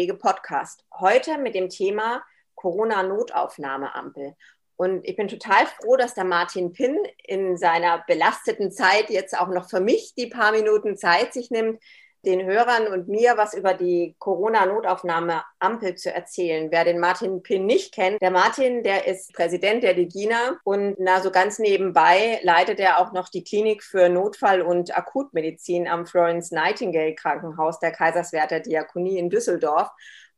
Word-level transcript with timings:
Pflege-Podcast. 0.00 0.82
Heute 0.98 1.36
mit 1.36 1.54
dem 1.54 1.68
Thema 1.68 2.22
Corona-Notaufnahmeampel. 2.54 4.34
Und 4.76 5.06
ich 5.06 5.14
bin 5.14 5.28
total 5.28 5.66
froh, 5.66 5.96
dass 5.96 6.14
der 6.14 6.24
Martin 6.24 6.72
Pinn 6.72 6.96
in 7.22 7.58
seiner 7.58 8.02
belasteten 8.06 8.72
Zeit 8.72 9.10
jetzt 9.10 9.38
auch 9.38 9.48
noch 9.48 9.68
für 9.68 9.80
mich 9.80 10.14
die 10.16 10.28
paar 10.28 10.52
Minuten 10.52 10.96
Zeit 10.96 11.34
sich 11.34 11.50
nimmt, 11.50 11.82
den 12.24 12.44
Hörern 12.44 12.86
und 12.86 13.08
mir 13.08 13.36
was 13.36 13.54
über 13.54 13.74
die 13.74 14.14
Corona-Notaufnahme-Ampel 14.18 15.94
zu 15.94 16.12
erzählen. 16.12 16.70
Wer 16.70 16.84
den 16.84 16.98
Martin 16.98 17.42
Pinn 17.42 17.66
nicht 17.66 17.94
kennt, 17.94 18.20
der 18.20 18.30
Martin, 18.30 18.82
der 18.82 19.06
ist 19.06 19.32
Präsident 19.32 19.82
der 19.82 19.94
Legina 19.94 20.58
und 20.64 20.96
na, 20.98 21.20
so 21.20 21.30
ganz 21.30 21.58
nebenbei 21.58 22.40
leitet 22.42 22.80
er 22.80 22.98
auch 22.98 23.12
noch 23.12 23.28
die 23.28 23.44
Klinik 23.44 23.82
für 23.82 24.08
Notfall- 24.08 24.62
und 24.62 24.96
Akutmedizin 24.96 25.88
am 25.88 26.06
Florence 26.06 26.50
Nightingale 26.50 27.14
Krankenhaus 27.14 27.78
der 27.80 27.92
Kaiserswerther 27.92 28.60
Diakonie 28.60 29.18
in 29.18 29.30
Düsseldorf 29.30 29.90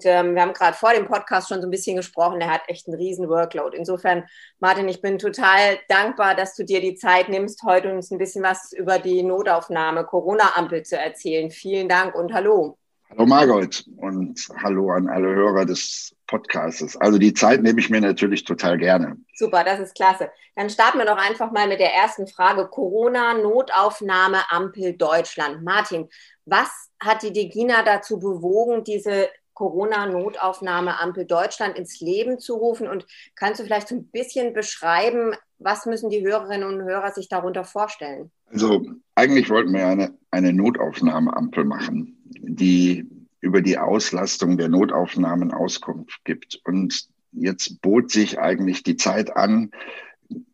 ähm, 0.05 0.35
wir 0.35 0.43
haben 0.43 0.53
gerade 0.53 0.77
vor 0.77 0.93
dem 0.93 1.07
Podcast 1.07 1.49
schon 1.49 1.61
so 1.61 1.67
ein 1.67 1.71
bisschen 1.71 1.97
gesprochen, 1.97 2.41
er 2.41 2.51
hat 2.51 2.63
echt 2.69 2.87
einen 2.87 2.97
riesen 2.97 3.29
Workload. 3.29 3.77
Insofern, 3.77 4.25
Martin, 4.61 4.89
ich 4.89 5.01
bin 5.01 5.19
total 5.19 5.79
dankbar, 5.89 6.35
dass 6.35 6.55
du 6.55 6.65
dir 6.65 6.81
die 6.81 6.95
Zeit 6.95 7.29
nimmst, 7.29 7.63
heute 7.65 7.93
uns 7.93 8.11
ein 8.11 8.19
bisschen 8.19 8.43
was 8.43 8.73
über 8.73 8.99
die 8.99 9.23
Notaufnahme 9.23 10.05
Corona-Ampel 10.05 10.83
zu 10.83 10.97
erzählen. 10.97 11.51
Vielen 11.51 11.89
Dank 11.89 12.15
und 12.15 12.33
hallo. 12.33 12.79
Hallo 13.11 13.27
Margot 13.27 13.85
und 13.99 14.49
hallo 14.63 14.91
an 14.91 15.07
alle 15.07 15.29
Hörer 15.35 15.67
des 15.67 16.15
Podcasts. 16.27 16.97
Also 16.97 17.19
die 17.19 17.35
Zeit 17.35 17.63
nehme 17.63 17.79
ich 17.79 17.91
mir 17.91 18.01
natürlich 18.01 18.45
total 18.45 18.79
gerne. 18.79 19.19
Super, 19.35 19.65
das 19.65 19.81
ist 19.81 19.95
klasse. 19.95 20.31
Dann 20.57 20.71
starten 20.71 20.97
wir 20.97 21.05
doch 21.05 21.19
einfach 21.19 21.53
mal 21.53 21.69
mit 21.69 21.79
der 21.79 21.93
ersten 21.93 22.27
Frage. 22.27 22.69
Corona-Notaufnahme 22.69 24.51
Ampel 24.51 24.97
Deutschland. 24.97 25.63
Martin, 25.63 26.09
was 26.47 26.71
hat 27.01 27.23
die 27.23 27.35
Degina 27.35 27.83
dazu 27.83 28.19
bewogen, 28.19 28.83
diese 28.83 29.29
Corona-Notaufnahme 29.63 30.99
Ampel 30.99 31.25
Deutschland 31.25 31.79
ins 31.79 32.01
Leben 32.01 32.41
zu 32.41 32.55
rufen? 32.55 32.89
Und 32.89 33.07
kannst 33.37 33.61
du 33.61 33.65
vielleicht 33.65 33.87
so 33.87 33.95
ein 33.95 34.07
bisschen 34.07 34.55
beschreiben, 34.55 35.37
was 35.61 35.87
müssen 35.87 36.11
die 36.11 36.27
Hörerinnen 36.27 36.67
und 36.67 36.83
Hörer 36.83 37.13
sich 37.13 37.29
darunter 37.29 37.63
vorstellen? 37.63 38.33
Also 38.51 38.85
eigentlich 39.15 39.49
wollten 39.51 39.73
wir 39.73 39.87
eine, 39.87 40.19
eine 40.33 40.53
Notaufnahmeampel 40.53 41.65
machen, 41.65 42.19
die 42.41 43.07
über 43.41 43.63
die 43.63 43.79
Auslastung 43.79 44.59
der 44.59 44.69
Notaufnahmen 44.69 45.53
Auskunft 45.53 46.25
gibt. 46.25 46.61
Und 46.65 47.07
jetzt 47.31 47.81
bot 47.83 48.11
sich 48.11 48.41
eigentlich 48.41 48.83
die 48.83 48.97
Zeit 48.97 49.37
an, 49.37 49.71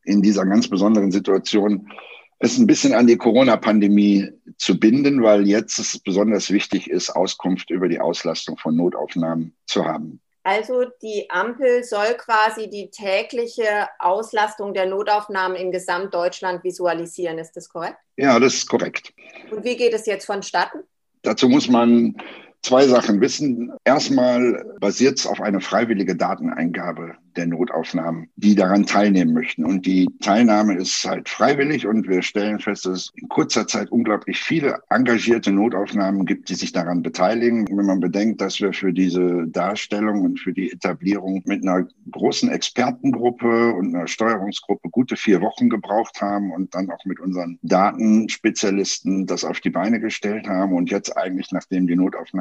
in 0.04 0.20
dieser 0.20 0.44
ganz 0.44 0.68
besonderen 0.68 1.12
Situation 1.12 1.90
es 2.38 2.58
ein 2.58 2.66
bisschen 2.66 2.94
an 2.94 3.06
die 3.06 3.16
Corona-Pandemie 3.16 4.30
zu 4.56 4.78
binden, 4.78 5.22
weil 5.22 5.46
jetzt 5.46 5.78
es 5.78 5.98
besonders 5.98 6.50
wichtig 6.50 6.88
ist, 6.88 7.10
Auskunft 7.10 7.70
über 7.70 7.88
die 7.88 8.00
Auslastung 8.00 8.56
von 8.56 8.76
Notaufnahmen 8.76 9.56
zu 9.66 9.84
haben. 9.84 10.20
Also 10.44 10.84
die 11.02 11.28
Ampel 11.28 11.84
soll 11.84 12.14
quasi 12.16 12.70
die 12.70 12.90
tägliche 12.90 13.88
Auslastung 13.98 14.72
der 14.72 14.86
Notaufnahmen 14.86 15.56
in 15.56 15.72
Gesamtdeutschland 15.72 16.64
visualisieren. 16.64 17.38
Ist 17.38 17.52
das 17.52 17.68
korrekt? 17.68 17.98
Ja, 18.16 18.38
das 18.40 18.54
ist 18.54 18.68
korrekt. 18.68 19.12
Und 19.50 19.64
wie 19.64 19.76
geht 19.76 19.92
es 19.92 20.06
jetzt 20.06 20.24
vonstatten? 20.24 20.78
Dazu 21.22 21.48
muss 21.48 21.68
man 21.68 22.16
zwei 22.62 22.86
Sachen 22.86 23.20
wissen. 23.20 23.72
Erstmal 23.84 24.64
basiert 24.80 25.18
es 25.18 25.26
auf 25.26 25.40
eine 25.40 25.60
freiwillige 25.60 26.16
Dateneingabe 26.16 27.16
der 27.38 27.46
Notaufnahmen, 27.46 28.28
die 28.36 28.54
daran 28.56 28.84
teilnehmen 28.84 29.32
möchten. 29.32 29.64
Und 29.64 29.86
die 29.86 30.08
Teilnahme 30.20 30.74
ist 30.74 31.04
halt 31.04 31.28
freiwillig 31.28 31.86
und 31.86 32.08
wir 32.08 32.22
stellen 32.22 32.58
fest, 32.58 32.84
dass 32.84 32.92
es 32.92 33.10
in 33.14 33.28
kurzer 33.28 33.66
Zeit 33.66 33.90
unglaublich 33.90 34.40
viele 34.40 34.80
engagierte 34.90 35.52
Notaufnahmen 35.52 36.26
gibt, 36.26 36.48
die 36.48 36.56
sich 36.56 36.72
daran 36.72 37.02
beteiligen. 37.02 37.66
Wenn 37.70 37.86
man 37.86 38.00
bedenkt, 38.00 38.40
dass 38.40 38.60
wir 38.60 38.72
für 38.72 38.92
diese 38.92 39.46
Darstellung 39.46 40.22
und 40.22 40.40
für 40.40 40.52
die 40.52 40.72
Etablierung 40.72 41.42
mit 41.46 41.62
einer 41.62 41.86
großen 42.10 42.50
Expertengruppe 42.50 43.72
und 43.72 43.94
einer 43.94 44.08
Steuerungsgruppe 44.08 44.88
gute 44.90 45.16
vier 45.16 45.40
Wochen 45.40 45.70
gebraucht 45.70 46.20
haben 46.20 46.50
und 46.50 46.74
dann 46.74 46.90
auch 46.90 47.04
mit 47.04 47.20
unseren 47.20 47.58
Datenspezialisten 47.62 49.26
das 49.26 49.44
auf 49.44 49.60
die 49.60 49.70
Beine 49.70 50.00
gestellt 50.00 50.48
haben 50.48 50.72
und 50.72 50.90
jetzt 50.90 51.16
eigentlich, 51.16 51.52
nachdem 51.52 51.86
die 51.86 51.94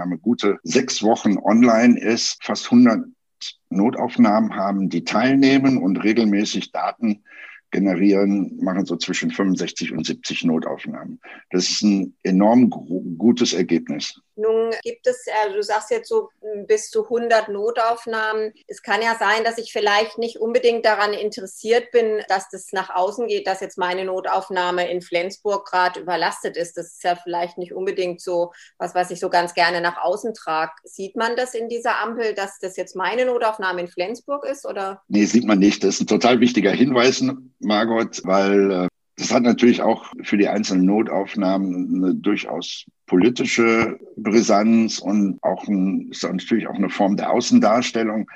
Notaufnahme 0.07 0.17
gute 0.17 0.59
sechs 0.63 1.03
Wochen 1.03 1.37
online 1.37 1.99
ist, 1.99 2.43
fast 2.43 2.65
100 2.65 3.05
Notaufnahmen 3.69 4.55
haben, 4.55 4.89
die 4.89 5.03
teilnehmen 5.03 5.77
und 5.77 5.97
regelmäßig 5.97 6.71
Daten 6.71 7.23
generieren, 7.71 8.57
machen 8.61 8.85
so 8.85 8.95
zwischen 8.95 9.29
65 9.29 9.91
und 9.91 10.05
70 10.05 10.45
Notaufnahmen. 10.45 11.19
Das 11.51 11.69
ist 11.69 11.83
ein 11.83 12.15
enorm 12.23 12.69
gutes 12.69 13.53
Ergebnis. 13.53 14.19
Nun 14.37 14.73
gibt 14.83 15.07
es, 15.07 15.25
also 15.43 15.55
du 15.55 15.63
sagst 15.63 15.91
jetzt 15.91 16.09
so 16.09 16.29
bis 16.67 16.89
zu 16.89 17.03
100 17.03 17.49
Notaufnahmen. 17.49 18.53
Es 18.67 18.81
kann 18.81 19.01
ja 19.01 19.15
sein, 19.19 19.43
dass 19.43 19.57
ich 19.57 19.73
vielleicht 19.73 20.17
nicht 20.17 20.39
unbedingt 20.39 20.85
daran 20.85 21.13
interessiert 21.13 21.91
bin, 21.91 22.21
dass 22.29 22.49
das 22.49 22.71
nach 22.71 22.89
außen 22.89 23.27
geht, 23.27 23.47
dass 23.47 23.61
jetzt 23.61 23.77
meine 23.77 24.05
Notaufnahme 24.05 24.89
in 24.89 25.01
Flensburg 25.01 25.67
gerade 25.67 25.99
überlastet 25.99 26.55
ist. 26.55 26.77
Das 26.77 26.93
ist 26.93 27.03
ja 27.03 27.15
vielleicht 27.15 27.57
nicht 27.57 27.73
unbedingt 27.73 28.21
so 28.21 28.53
was, 28.77 28.95
was 28.95 29.11
ich 29.11 29.19
so 29.19 29.29
ganz 29.29 29.53
gerne 29.53 29.81
nach 29.81 29.97
außen 29.97 30.33
trage. 30.33 30.73
Sieht 30.83 31.15
man 31.15 31.35
das 31.35 31.53
in 31.53 31.69
dieser 31.69 32.01
Ampel, 32.01 32.33
dass 32.33 32.59
das 32.59 32.77
jetzt 32.77 32.95
meine 32.95 33.25
Notaufnahme 33.25 33.81
in 33.81 33.87
Flensburg 33.87 34.45
ist? 34.45 34.65
Oder? 34.65 35.01
Nee, 35.07 35.25
sieht 35.25 35.45
man 35.45 35.59
nicht. 35.59 35.83
Das 35.83 35.95
ist 35.95 36.01
ein 36.01 36.07
total 36.07 36.39
wichtiger 36.39 36.71
Hinweis, 36.71 37.23
Margot, 37.59 38.21
weil 38.23 38.71
äh, 38.71 38.87
das 39.17 39.33
hat 39.33 39.43
natürlich 39.43 39.81
auch 39.81 40.05
für 40.21 40.37
die 40.37 40.47
einzelnen 40.47 40.85
Notaufnahmen 40.85 41.95
eine 41.95 42.15
durchaus 42.15 42.85
politische 43.07 43.99
Brisanz 44.15 44.99
und 44.99 45.39
auch 45.41 45.67
ein, 45.67 46.09
ist 46.11 46.23
natürlich 46.23 46.67
auch 46.67 46.75
eine 46.75 46.89
Form 46.89 47.17
der 47.17 47.31
Außendarstellung. 47.31 48.29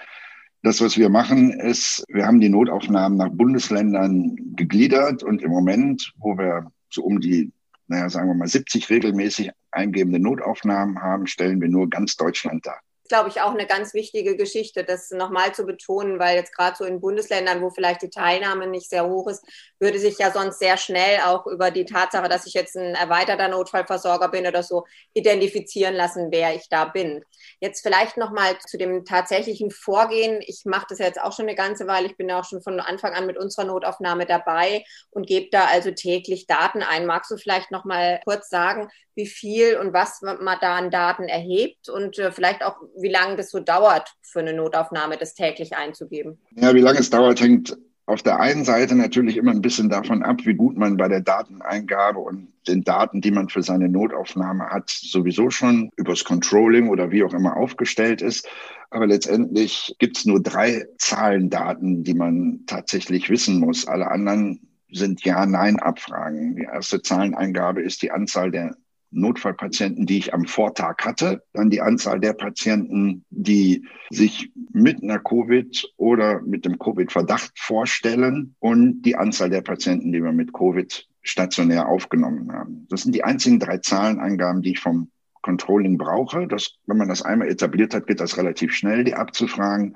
Das, 0.63 0.81
was 0.81 0.97
wir 0.97 1.09
machen, 1.09 1.51
ist, 1.51 2.03
wir 2.09 2.25
haben 2.25 2.39
die 2.39 2.49
Notaufnahmen 2.49 3.17
nach 3.17 3.29
Bundesländern 3.31 4.35
gegliedert 4.55 5.21
und 5.21 5.43
im 5.43 5.51
Moment, 5.51 6.13
wo 6.17 6.37
wir 6.37 6.71
so 6.89 7.03
um 7.03 7.19
die, 7.19 7.51
naja, 7.87 8.09
sagen 8.09 8.29
wir 8.29 8.35
mal 8.35 8.47
70 8.47 8.89
regelmäßig 8.89 9.51
eingebende 9.69 10.19
Notaufnahmen 10.19 10.99
haben, 11.01 11.27
stellen 11.27 11.61
wir 11.61 11.69
nur 11.69 11.89
ganz 11.89 12.15
Deutschland 12.15 12.65
dar 12.65 12.79
glaube 13.11 13.27
ich, 13.27 13.41
auch 13.41 13.53
eine 13.53 13.67
ganz 13.67 13.93
wichtige 13.93 14.37
Geschichte, 14.37 14.85
das 14.85 15.11
nochmal 15.11 15.53
zu 15.53 15.65
betonen, 15.65 16.17
weil 16.17 16.37
jetzt 16.37 16.55
gerade 16.55 16.77
so 16.77 16.85
in 16.85 17.01
Bundesländern, 17.01 17.61
wo 17.61 17.69
vielleicht 17.69 18.03
die 18.03 18.09
Teilnahme 18.09 18.67
nicht 18.67 18.89
sehr 18.89 19.05
hoch 19.05 19.27
ist, 19.27 19.43
würde 19.81 19.99
sich 19.99 20.19
ja 20.19 20.31
sonst 20.31 20.59
sehr 20.59 20.77
schnell 20.77 21.19
auch 21.25 21.47
über 21.47 21.71
die 21.71 21.85
Tatsache, 21.85 22.29
dass 22.29 22.45
ich 22.45 22.53
jetzt 22.53 22.77
ein 22.77 22.93
erweiterter 22.93 23.47
Notfallversorger 23.47 24.29
bin 24.29 24.45
oder 24.45 24.61
so, 24.61 24.85
identifizieren 25.13 25.95
lassen, 25.95 26.27
wer 26.29 26.55
ich 26.55 26.69
da 26.69 26.85
bin. 26.85 27.25
Jetzt 27.59 27.81
vielleicht 27.81 28.15
nochmal 28.15 28.57
zu 28.59 28.77
dem 28.77 29.03
tatsächlichen 29.05 29.71
Vorgehen. 29.71 30.41
Ich 30.45 30.61
mache 30.65 30.85
das 30.89 30.99
jetzt 30.99 31.19
auch 31.19 31.35
schon 31.35 31.47
eine 31.47 31.55
ganze 31.55 31.87
Weile. 31.87 32.05
Ich 32.05 32.15
bin 32.15 32.29
ja 32.29 32.39
auch 32.39 32.45
schon 32.45 32.61
von 32.61 32.79
Anfang 32.79 33.13
an 33.13 33.25
mit 33.25 33.37
unserer 33.37 33.65
Notaufnahme 33.65 34.27
dabei 34.27 34.85
und 35.09 35.27
gebe 35.27 35.49
da 35.51 35.65
also 35.65 35.89
täglich 35.89 36.45
Daten 36.45 36.83
ein. 36.83 37.07
Magst 37.07 37.31
du 37.31 37.37
vielleicht 37.37 37.71
nochmal 37.71 38.21
kurz 38.23 38.49
sagen, 38.49 38.89
wie 39.15 39.25
viel 39.25 39.77
und 39.77 39.93
was 39.93 40.21
man 40.21 40.57
da 40.61 40.75
an 40.75 40.91
Daten 40.91 41.23
erhebt 41.23 41.89
und 41.89 42.19
äh, 42.19 42.31
vielleicht 42.31 42.63
auch, 42.63 42.75
wie 42.97 43.09
lange 43.09 43.35
das 43.35 43.49
so 43.49 43.59
dauert 43.59 44.13
für 44.21 44.39
eine 44.39 44.53
Notaufnahme, 44.53 45.17
das 45.17 45.33
täglich 45.33 45.75
einzugeben? 45.75 46.39
Ja, 46.55 46.73
wie 46.73 46.81
lange 46.81 46.99
es 46.99 47.09
dauert, 47.09 47.41
hängt 47.41 47.75
auf 48.05 48.23
der 48.23 48.39
einen 48.39 48.65
Seite 48.65 48.95
natürlich 48.95 49.37
immer 49.37 49.51
ein 49.51 49.61
bisschen 49.61 49.89
davon 49.89 50.23
ab, 50.23 50.41
wie 50.43 50.55
gut 50.55 50.77
man 50.77 50.97
bei 50.97 51.07
der 51.07 51.21
Dateneingabe 51.21 52.19
und 52.19 52.51
den 52.67 52.83
Daten, 52.83 53.21
die 53.21 53.31
man 53.31 53.49
für 53.49 53.63
seine 53.63 53.89
Notaufnahme 53.89 54.69
hat, 54.69 54.89
sowieso 54.89 55.49
schon 55.49 55.91
übers 55.95 56.23
Controlling 56.23 56.89
oder 56.89 57.11
wie 57.11 57.23
auch 57.23 57.33
immer 57.33 57.55
aufgestellt 57.57 58.21
ist. 58.21 58.47
Aber 58.89 59.07
letztendlich 59.07 59.95
gibt 59.99 60.17
es 60.17 60.25
nur 60.25 60.41
drei 60.41 60.85
Zahlendaten, 60.97 62.03
die 62.03 62.13
man 62.13 62.61
tatsächlich 62.67 63.29
wissen 63.29 63.59
muss. 63.59 63.87
Alle 63.87 64.11
anderen 64.11 64.59
sind 64.91 65.23
Ja-Nein-Abfragen. 65.23 66.55
Die 66.57 66.63
erste 66.63 67.01
Zahleneingabe 67.01 67.81
ist 67.81 68.01
die 68.01 68.11
Anzahl 68.11 68.51
der 68.51 68.75
Notfallpatienten, 69.11 70.05
die 70.05 70.17
ich 70.17 70.33
am 70.33 70.45
Vortag 70.45 70.97
hatte, 71.01 71.43
dann 71.53 71.69
die 71.69 71.81
Anzahl 71.81 72.19
der 72.19 72.33
Patienten, 72.33 73.25
die 73.29 73.85
sich 74.09 74.51
mit 74.73 75.03
einer 75.03 75.19
Covid 75.19 75.93
oder 75.97 76.41
mit 76.41 76.65
dem 76.65 76.79
Covid-Verdacht 76.79 77.51
vorstellen 77.59 78.55
und 78.59 79.01
die 79.03 79.15
Anzahl 79.15 79.49
der 79.49 79.61
Patienten, 79.61 80.11
die 80.11 80.23
wir 80.23 80.31
mit 80.31 80.53
Covid 80.53 81.07
stationär 81.21 81.87
aufgenommen 81.87 82.51
haben. 82.51 82.87
Das 82.89 83.03
sind 83.03 83.13
die 83.13 83.23
einzigen 83.23 83.59
drei 83.59 83.77
Zahlenangaben, 83.77 84.61
die 84.61 84.71
ich 84.71 84.79
vom 84.79 85.11
Controlling 85.41 85.97
brauche. 85.97 86.47
Das, 86.47 86.77
wenn 86.87 86.97
man 86.97 87.09
das 87.09 87.21
einmal 87.21 87.49
etabliert 87.49 87.93
hat, 87.93 88.07
geht 88.07 88.19
das 88.19 88.37
relativ 88.37 88.73
schnell, 88.73 89.03
die 89.03 89.15
abzufragen. 89.15 89.95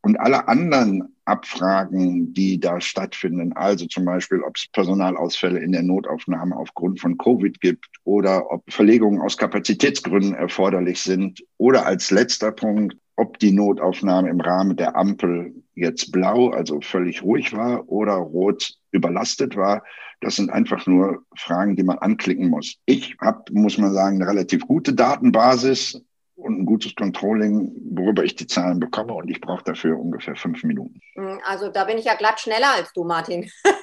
Und 0.00 0.18
alle 0.20 0.48
anderen 0.48 1.16
Abfragen, 1.28 2.32
die 2.32 2.58
da 2.58 2.80
stattfinden, 2.80 3.52
also 3.52 3.86
zum 3.86 4.04
Beispiel, 4.04 4.42
ob 4.42 4.56
es 4.56 4.66
Personalausfälle 4.72 5.60
in 5.60 5.72
der 5.72 5.82
Notaufnahme 5.82 6.56
aufgrund 6.56 7.00
von 7.00 7.18
Covid 7.18 7.60
gibt 7.60 7.86
oder 8.04 8.50
ob 8.50 8.62
Verlegungen 8.68 9.20
aus 9.20 9.36
Kapazitätsgründen 9.36 10.34
erforderlich 10.34 11.00
sind 11.00 11.44
oder 11.58 11.86
als 11.86 12.10
letzter 12.10 12.50
Punkt, 12.50 12.96
ob 13.16 13.38
die 13.38 13.52
Notaufnahme 13.52 14.30
im 14.30 14.40
Rahmen 14.40 14.76
der 14.76 14.96
Ampel 14.96 15.52
jetzt 15.74 16.12
blau, 16.12 16.50
also 16.50 16.80
völlig 16.80 17.22
ruhig 17.22 17.54
war 17.54 17.88
oder 17.88 18.14
rot 18.14 18.74
überlastet 18.92 19.56
war. 19.56 19.82
Das 20.20 20.36
sind 20.36 20.50
einfach 20.50 20.86
nur 20.86 21.24
Fragen, 21.36 21.76
die 21.76 21.82
man 21.82 21.98
anklicken 21.98 22.48
muss. 22.48 22.76
Ich 22.86 23.16
habe, 23.20 23.52
muss 23.52 23.78
man 23.78 23.92
sagen, 23.92 24.16
eine 24.16 24.30
relativ 24.30 24.66
gute 24.66 24.94
Datenbasis 24.94 26.00
und 26.48 26.60
ein 26.60 26.66
gutes 26.66 26.94
Controlling, 26.94 27.72
worüber 27.92 28.24
ich 28.24 28.34
die 28.34 28.46
Zahlen 28.46 28.80
bekomme 28.80 29.14
und 29.14 29.30
ich 29.30 29.40
brauche 29.40 29.62
dafür 29.64 29.98
ungefähr 29.98 30.34
fünf 30.34 30.64
Minuten. 30.64 31.00
Hm, 31.14 31.40
also 31.44 31.68
da 31.68 31.84
bin 31.84 31.98
ich 31.98 32.06
ja 32.06 32.14
glatt 32.14 32.40
schneller 32.40 32.74
als 32.76 32.92
du, 32.92 33.04
Martin. 33.04 33.50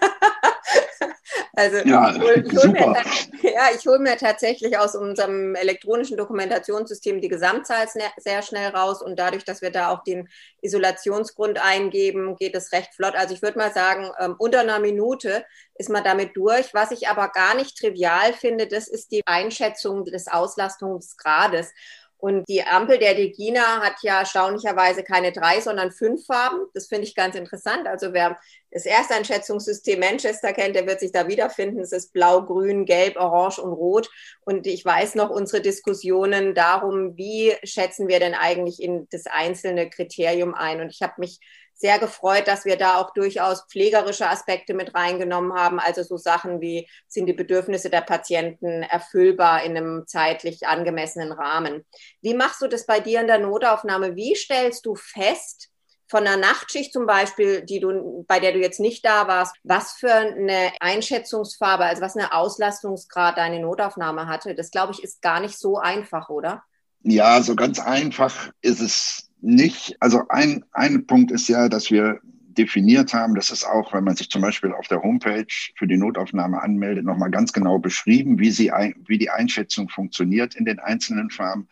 Also 1.58 1.78
ja, 1.78 2.12
ich 2.12 2.20
hol, 2.20 2.46
ich 2.46 2.58
hol 2.58 2.68
mir, 2.70 2.96
ja, 3.42 3.70
ich 3.74 3.86
hole 3.88 4.00
mir 4.00 4.18
tatsächlich 4.18 4.78
aus 4.78 4.94
unserem 4.94 5.56
elektronischen 5.56 6.18
Dokumentationssystem 6.18 7.22
die 7.22 7.30
Gesamtzahl 7.30 7.88
sehr 8.18 8.42
schnell 8.42 8.72
raus 8.72 9.02
und 9.02 9.18
dadurch, 9.18 9.46
dass 9.46 9.62
wir 9.62 9.72
da 9.72 9.90
auch 9.90 10.04
den 10.04 10.28
Isolationsgrund 10.62 11.64
eingeben, 11.64 12.36
geht 12.36 12.56
es 12.56 12.74
recht 12.74 12.94
flott. 12.94 13.16
Also 13.16 13.34
ich 13.34 13.42
würde 13.42 13.58
mal 13.58 13.72
sagen, 13.72 14.12
ähm, 14.20 14.36
unter 14.38 14.60
einer 14.60 14.80
Minute 14.80 15.46
ist 15.76 15.90
man 15.90 16.04
damit 16.04 16.36
durch. 16.36 16.74
Was 16.74 16.92
ich 16.92 17.08
aber 17.08 17.30
gar 17.30 17.56
nicht 17.56 17.78
trivial 17.78 18.34
finde, 18.34 18.68
das 18.68 18.90
ist 18.90 19.12
die 19.14 19.22
Einschätzung 19.26 20.04
des 20.04 20.28
Auslastungsgrades. 20.28 21.72
Und 22.18 22.48
die 22.48 22.64
Ampel 22.64 22.98
der 22.98 23.14
Degina 23.14 23.82
hat 23.82 23.96
ja 24.02 24.20
erstaunlicherweise 24.20 25.04
keine 25.04 25.32
drei, 25.32 25.62
sondern 25.62 25.92
fünf 25.92 26.26
Farben. 26.26 26.66
Das 26.74 26.88
finde 26.88 27.04
ich 27.06 27.16
ganz 27.16 27.36
interessant. 27.36 27.88
Also 27.88 28.14
wer 28.14 28.38
das 28.72 28.86
Ersteinschätzungssystem 28.86 30.00
Manchester 30.00 30.52
kennt, 30.54 30.76
der 30.76 30.88
wird 30.88 31.00
sich 31.00 31.12
da 31.12 31.28
wiederfinden. 31.28 31.80
Es 31.80 31.92
ist 31.92 32.14
blau, 32.14 32.44
grün, 32.44 32.86
gelb, 32.86 33.18
orange 33.18 33.60
und 33.60 33.74
rot. 33.74 34.10
Und 34.42 34.66
ich 34.68 34.84
weiß 34.84 35.16
noch 35.16 35.30
unsere 35.30 35.62
Diskussionen 35.62 36.56
darum, 36.56 37.16
wie 37.16 37.54
schätzen 37.64 38.08
wir 38.08 38.20
denn 38.20 38.34
eigentlich 38.34 38.82
in 38.82 39.08
das 39.12 39.28
einzelne 39.28 39.90
Kriterium 39.90 40.54
ein. 40.54 40.82
Und 40.82 40.90
ich 40.90 41.02
habe 41.02 41.14
mich 41.18 41.40
sehr 41.76 42.00
gefreut, 42.00 42.48
dass 42.48 42.66
wir 42.66 42.78
da 42.78 42.98
auch 42.98 43.14
durchaus 43.14 43.66
pflegerische 43.70 44.30
Aspekte 44.30 44.74
mit 44.74 44.96
reingenommen 44.96 45.54
haben. 45.54 45.80
Also 45.80 46.04
so 46.04 46.18
Sachen 46.18 46.62
wie, 46.62 46.88
sind 47.08 47.26
die 47.26 47.34
Bedürfnisse 47.34 47.90
der 47.90 48.02
Patienten 48.02 48.82
erfüllbar 48.84 49.64
in 49.64 49.76
einem 49.76 50.08
zeitlich 50.08 50.66
angemessenen 50.66 51.34
Rahmen. 51.34 51.86
Wie 52.22 52.34
machst 52.34 52.62
du 52.62 52.68
das 52.68 52.86
bei 52.86 53.00
dir 53.00 53.22
in 53.22 53.28
der 53.28 53.40
Notaufnahme? 53.40 54.16
Wie 54.16 54.36
stellst 54.36 54.86
du 54.86 54.96
fest, 54.96 55.70
von 56.08 56.26
einer 56.26 56.38
Nachtschicht 56.38 56.94
zum 56.94 57.06
Beispiel, 57.06 57.64
die 57.64 57.80
du, 57.80 58.26
bei 58.28 58.40
der 58.40 58.54
du 58.54 58.60
jetzt 58.60 58.80
nicht 58.80 59.04
da 59.06 59.28
warst, 59.28 59.56
was 59.64 59.94
für 59.94 60.14
eine 60.14 60.72
Einschätzungsfarbe, 60.80 61.84
also 61.84 62.02
was 62.02 62.16
eine 62.16 62.32
Auslastungsgrad 62.32 63.38
deine 63.38 63.60
Notaufnahme 63.60 64.28
hatte, 64.28 64.54
das 64.56 64.72
glaube 64.72 64.94
ich 64.94 65.04
ist 65.04 65.22
gar 65.22 65.40
nicht 65.40 65.58
so 65.58 65.78
einfach, 65.78 66.30
oder? 66.30 66.64
Ja, 67.02 67.42
so 67.42 67.56
ganz 67.56 67.80
einfach 67.80 68.52
ist 68.62 68.82
es 68.82 69.25
nicht. 69.42 69.96
Also 70.00 70.24
ein, 70.30 70.66
ein 70.72 71.06
Punkt 71.06 71.32
ist 71.32 71.48
ja, 71.48 71.70
dass 71.70 71.92
wir 71.92 72.20
definiert 72.58 73.14
haben, 73.14 73.36
das 73.36 73.50
ist 73.50 73.66
auch, 73.66 73.94
wenn 73.94 74.04
man 74.04 74.16
sich 74.16 74.30
zum 74.30 74.42
Beispiel 74.42 74.72
auf 74.72 74.88
der 74.88 75.04
Homepage 75.04 75.46
für 75.76 75.88
die 75.88 75.98
Notaufnahme 75.98 76.62
anmeldet, 76.62 77.06
nochmal 77.06 77.30
ganz 77.30 77.54
genau 77.54 77.80
beschrieben, 77.80 78.40
wie, 78.40 78.52
sie, 78.52 78.72
wie 79.06 79.18
die 79.18 79.30
Einschätzung 79.30 79.90
funktioniert 79.90 80.56
in 80.56 80.66
den 80.66 80.80
einzelnen 80.80 81.30
Farben. 81.30 81.68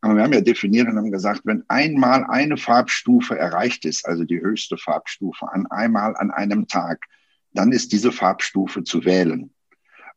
Aber 0.00 0.16
wir 0.16 0.22
haben 0.22 0.32
ja 0.32 0.40
definiert 0.40 0.88
und 0.88 0.96
haben 0.96 1.10
gesagt, 1.10 1.42
wenn 1.44 1.64
einmal 1.68 2.24
eine 2.24 2.56
Farbstufe 2.56 3.36
erreicht 3.36 3.84
ist, 3.84 4.06
also 4.06 4.24
die 4.24 4.40
höchste 4.40 4.76
Farbstufe, 4.76 5.50
an 5.52 5.66
einmal 5.66 6.16
an 6.16 6.30
einem 6.30 6.66
Tag, 6.66 7.06
dann 7.52 7.72
ist 7.72 7.92
diese 7.92 8.12
Farbstufe 8.12 8.84
zu 8.84 9.04
wählen. 9.04 9.50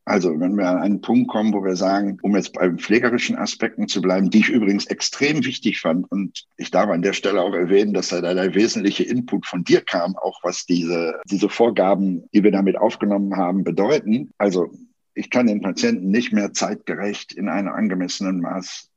Also 0.08 0.38
wenn 0.38 0.54
wir 0.54 0.68
an 0.68 0.78
einen 0.78 1.00
Punkt 1.00 1.28
kommen, 1.28 1.52
wo 1.52 1.64
wir 1.64 1.74
sagen, 1.74 2.18
um 2.22 2.36
jetzt 2.36 2.52
bei 2.52 2.70
pflegerischen 2.70 3.34
Aspekten 3.36 3.88
zu 3.88 4.00
bleiben, 4.00 4.30
die 4.30 4.38
ich 4.38 4.48
übrigens 4.48 4.86
extrem 4.86 5.44
wichtig 5.44 5.80
fand 5.80 6.10
und 6.12 6.46
ich 6.56 6.70
darf 6.70 6.88
an 6.90 7.02
der 7.02 7.12
Stelle 7.12 7.42
auch 7.42 7.52
erwähnen, 7.52 7.92
dass 7.92 8.10
da 8.10 8.20
der 8.20 8.54
wesentliche 8.54 9.02
Input 9.02 9.46
von 9.46 9.64
dir 9.64 9.80
kam, 9.80 10.14
auch 10.16 10.38
was 10.44 10.64
diese, 10.64 11.20
diese 11.28 11.48
Vorgaben, 11.48 12.22
die 12.32 12.44
wir 12.44 12.52
damit 12.52 12.78
aufgenommen 12.78 13.36
haben, 13.36 13.64
bedeuten. 13.64 14.30
Also 14.38 14.70
ich 15.14 15.28
kann 15.28 15.48
den 15.48 15.60
Patienten 15.60 16.08
nicht 16.12 16.32
mehr 16.32 16.52
zeitgerecht 16.52 17.32
in 17.32 17.48
einem 17.48 17.72
angemessenen 17.72 18.40
Maß 18.40 18.88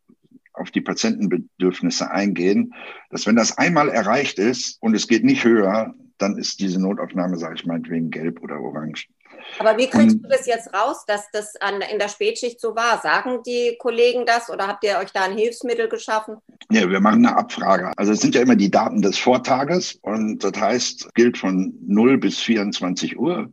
auf 0.53 0.69
die 0.69 0.81
Patientenbedürfnisse 0.81 2.11
eingehen, 2.11 2.75
dass 3.09 3.25
wenn 3.25 3.35
das 3.35 3.57
einmal 3.57 3.89
erreicht 3.89 4.37
ist 4.37 4.77
und 4.79 4.93
es 4.93 5.07
geht 5.07 5.23
nicht 5.23 5.43
höher, 5.43 5.95
dann 6.19 6.37
ist 6.37 6.59
diese 6.59 6.79
Notaufnahme, 6.79 7.37
sage 7.37 7.55
ich 7.55 7.65
meinetwegen, 7.65 8.11
gelb 8.11 8.43
oder 8.43 8.59
orange. 8.59 9.07
Aber 9.57 9.77
wie 9.77 9.87
kriegst 9.87 10.17
und, 10.17 10.23
du 10.23 10.29
das 10.29 10.45
jetzt 10.45 10.73
raus, 10.73 11.05
dass 11.07 11.29
das 11.31 11.55
an, 11.57 11.81
in 11.81 11.99
der 11.99 12.09
Spätschicht 12.09 12.61
so 12.61 12.75
war? 12.75 13.01
Sagen 13.01 13.41
die 13.43 13.75
Kollegen 13.79 14.25
das 14.25 14.49
oder 14.49 14.67
habt 14.67 14.83
ihr 14.83 14.97
euch 14.99 15.11
da 15.11 15.23
ein 15.23 15.37
Hilfsmittel 15.37 15.89
geschaffen? 15.89 16.37
Ja, 16.71 16.89
wir 16.89 16.99
machen 16.99 17.25
eine 17.25 17.35
Abfrage. 17.35 17.91
Also 17.97 18.11
es 18.11 18.21
sind 18.21 18.35
ja 18.35 18.41
immer 18.41 18.55
die 18.55 18.71
Daten 18.71 19.01
des 19.01 19.17
Vortages 19.17 19.97
und 20.01 20.43
das 20.43 20.53
heißt, 20.59 21.13
gilt 21.15 21.37
von 21.37 21.73
0 21.85 22.17
bis 22.17 22.39
24 22.39 23.17
Uhr. 23.17 23.51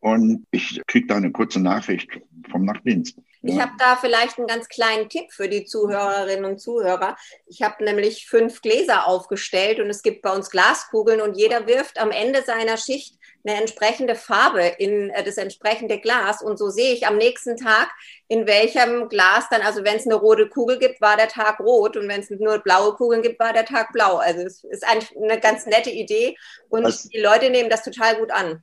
Und 0.00 0.44
ich 0.52 0.80
kriege 0.86 1.08
da 1.08 1.16
eine 1.16 1.32
kurze 1.32 1.60
Nachricht 1.60 2.08
vom 2.50 2.64
Nachtdienst. 2.64 3.18
Ich 3.48 3.60
habe 3.60 3.72
da 3.78 3.96
vielleicht 3.96 4.38
einen 4.38 4.46
ganz 4.46 4.68
kleinen 4.68 5.08
Tipp 5.08 5.32
für 5.32 5.48
die 5.48 5.64
Zuhörerinnen 5.64 6.44
und 6.44 6.58
Zuhörer. 6.58 7.16
Ich 7.46 7.62
habe 7.62 7.84
nämlich 7.84 8.26
fünf 8.26 8.60
Gläser 8.62 9.06
aufgestellt 9.06 9.80
und 9.80 9.88
es 9.88 10.02
gibt 10.02 10.22
bei 10.22 10.32
uns 10.32 10.50
Glaskugeln 10.50 11.20
und 11.20 11.36
jeder 11.36 11.66
wirft 11.66 11.98
am 11.98 12.10
Ende 12.10 12.42
seiner 12.42 12.76
Schicht 12.76 13.16
eine 13.44 13.60
entsprechende 13.60 14.14
Farbe 14.14 14.62
in 14.78 15.10
äh, 15.10 15.22
das 15.22 15.36
entsprechende 15.36 16.00
Glas. 16.00 16.42
Und 16.42 16.58
so 16.58 16.68
sehe 16.68 16.92
ich 16.92 17.06
am 17.06 17.16
nächsten 17.16 17.56
Tag, 17.56 17.90
in 18.28 18.46
welchem 18.46 19.08
Glas 19.08 19.44
dann, 19.50 19.62
also 19.62 19.84
wenn 19.84 19.96
es 19.96 20.06
eine 20.06 20.16
rote 20.16 20.48
Kugel 20.48 20.78
gibt, 20.78 21.00
war 21.00 21.16
der 21.16 21.28
Tag 21.28 21.60
rot 21.60 21.96
und 21.96 22.08
wenn 22.08 22.20
es 22.20 22.30
nur 22.30 22.58
blaue 22.58 22.94
Kugeln 22.94 23.22
gibt, 23.22 23.38
war 23.38 23.52
der 23.52 23.64
Tag 23.64 23.92
blau. 23.92 24.16
Also 24.16 24.40
es 24.40 24.64
ist 24.64 24.84
eigentlich 24.84 25.16
eine 25.16 25.40
ganz 25.40 25.66
nette 25.66 25.90
Idee 25.90 26.36
und 26.68 26.82
das, 26.82 27.08
die 27.08 27.20
Leute 27.20 27.50
nehmen 27.50 27.70
das 27.70 27.84
total 27.84 28.16
gut 28.16 28.30
an. 28.32 28.62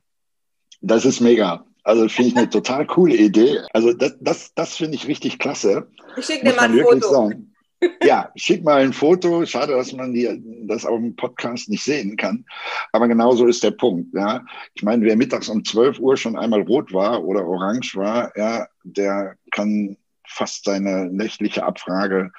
Das 0.80 1.04
ist 1.04 1.20
mega. 1.20 1.64
Also 1.84 2.08
finde 2.08 2.30
ich 2.30 2.36
eine 2.36 2.50
total 2.50 2.86
coole 2.86 3.14
Idee. 3.14 3.60
Also 3.72 3.92
das, 3.92 4.16
das, 4.20 4.54
das 4.54 4.76
finde 4.76 4.96
ich 4.96 5.06
richtig 5.06 5.38
klasse. 5.38 5.86
Ich 6.16 6.24
schicke 6.24 6.46
dir 6.46 6.54
mal 6.54 6.70
ein 6.70 6.78
Foto. 6.78 7.08
Sagen. 7.08 7.54
Ja, 8.02 8.32
schick 8.36 8.64
mal 8.64 8.82
ein 8.82 8.94
Foto. 8.94 9.44
Schade, 9.44 9.74
dass 9.74 9.92
man 9.92 10.14
die, 10.14 10.42
das 10.66 10.86
auf 10.86 10.98
dem 10.98 11.14
Podcast 11.14 11.68
nicht 11.68 11.84
sehen 11.84 12.16
kann. 12.16 12.46
Aber 12.92 13.06
genau 13.06 13.34
so 13.34 13.46
ist 13.46 13.62
der 13.62 13.72
Punkt. 13.72 14.14
Ja. 14.14 14.42
Ich 14.72 14.82
meine, 14.82 15.04
wer 15.04 15.16
mittags 15.16 15.50
um 15.50 15.62
12 15.62 15.98
Uhr 15.98 16.16
schon 16.16 16.36
einmal 16.36 16.62
rot 16.62 16.92
war 16.94 17.22
oder 17.22 17.46
orange 17.46 17.94
war, 17.96 18.32
ja, 18.36 18.66
der 18.82 19.36
kann 19.50 19.98
fast 20.26 20.64
seine 20.64 21.06
nächtliche 21.06 21.64
Abfrage 21.64 22.32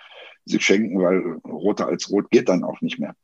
sich 0.45 0.65
schenken, 0.65 0.99
weil 1.01 1.39
roter 1.47 1.87
als 1.87 2.09
rot 2.09 2.29
geht 2.31 2.49
dann 2.49 2.63
auch 2.63 2.81
nicht 2.81 2.99
mehr. 2.99 3.15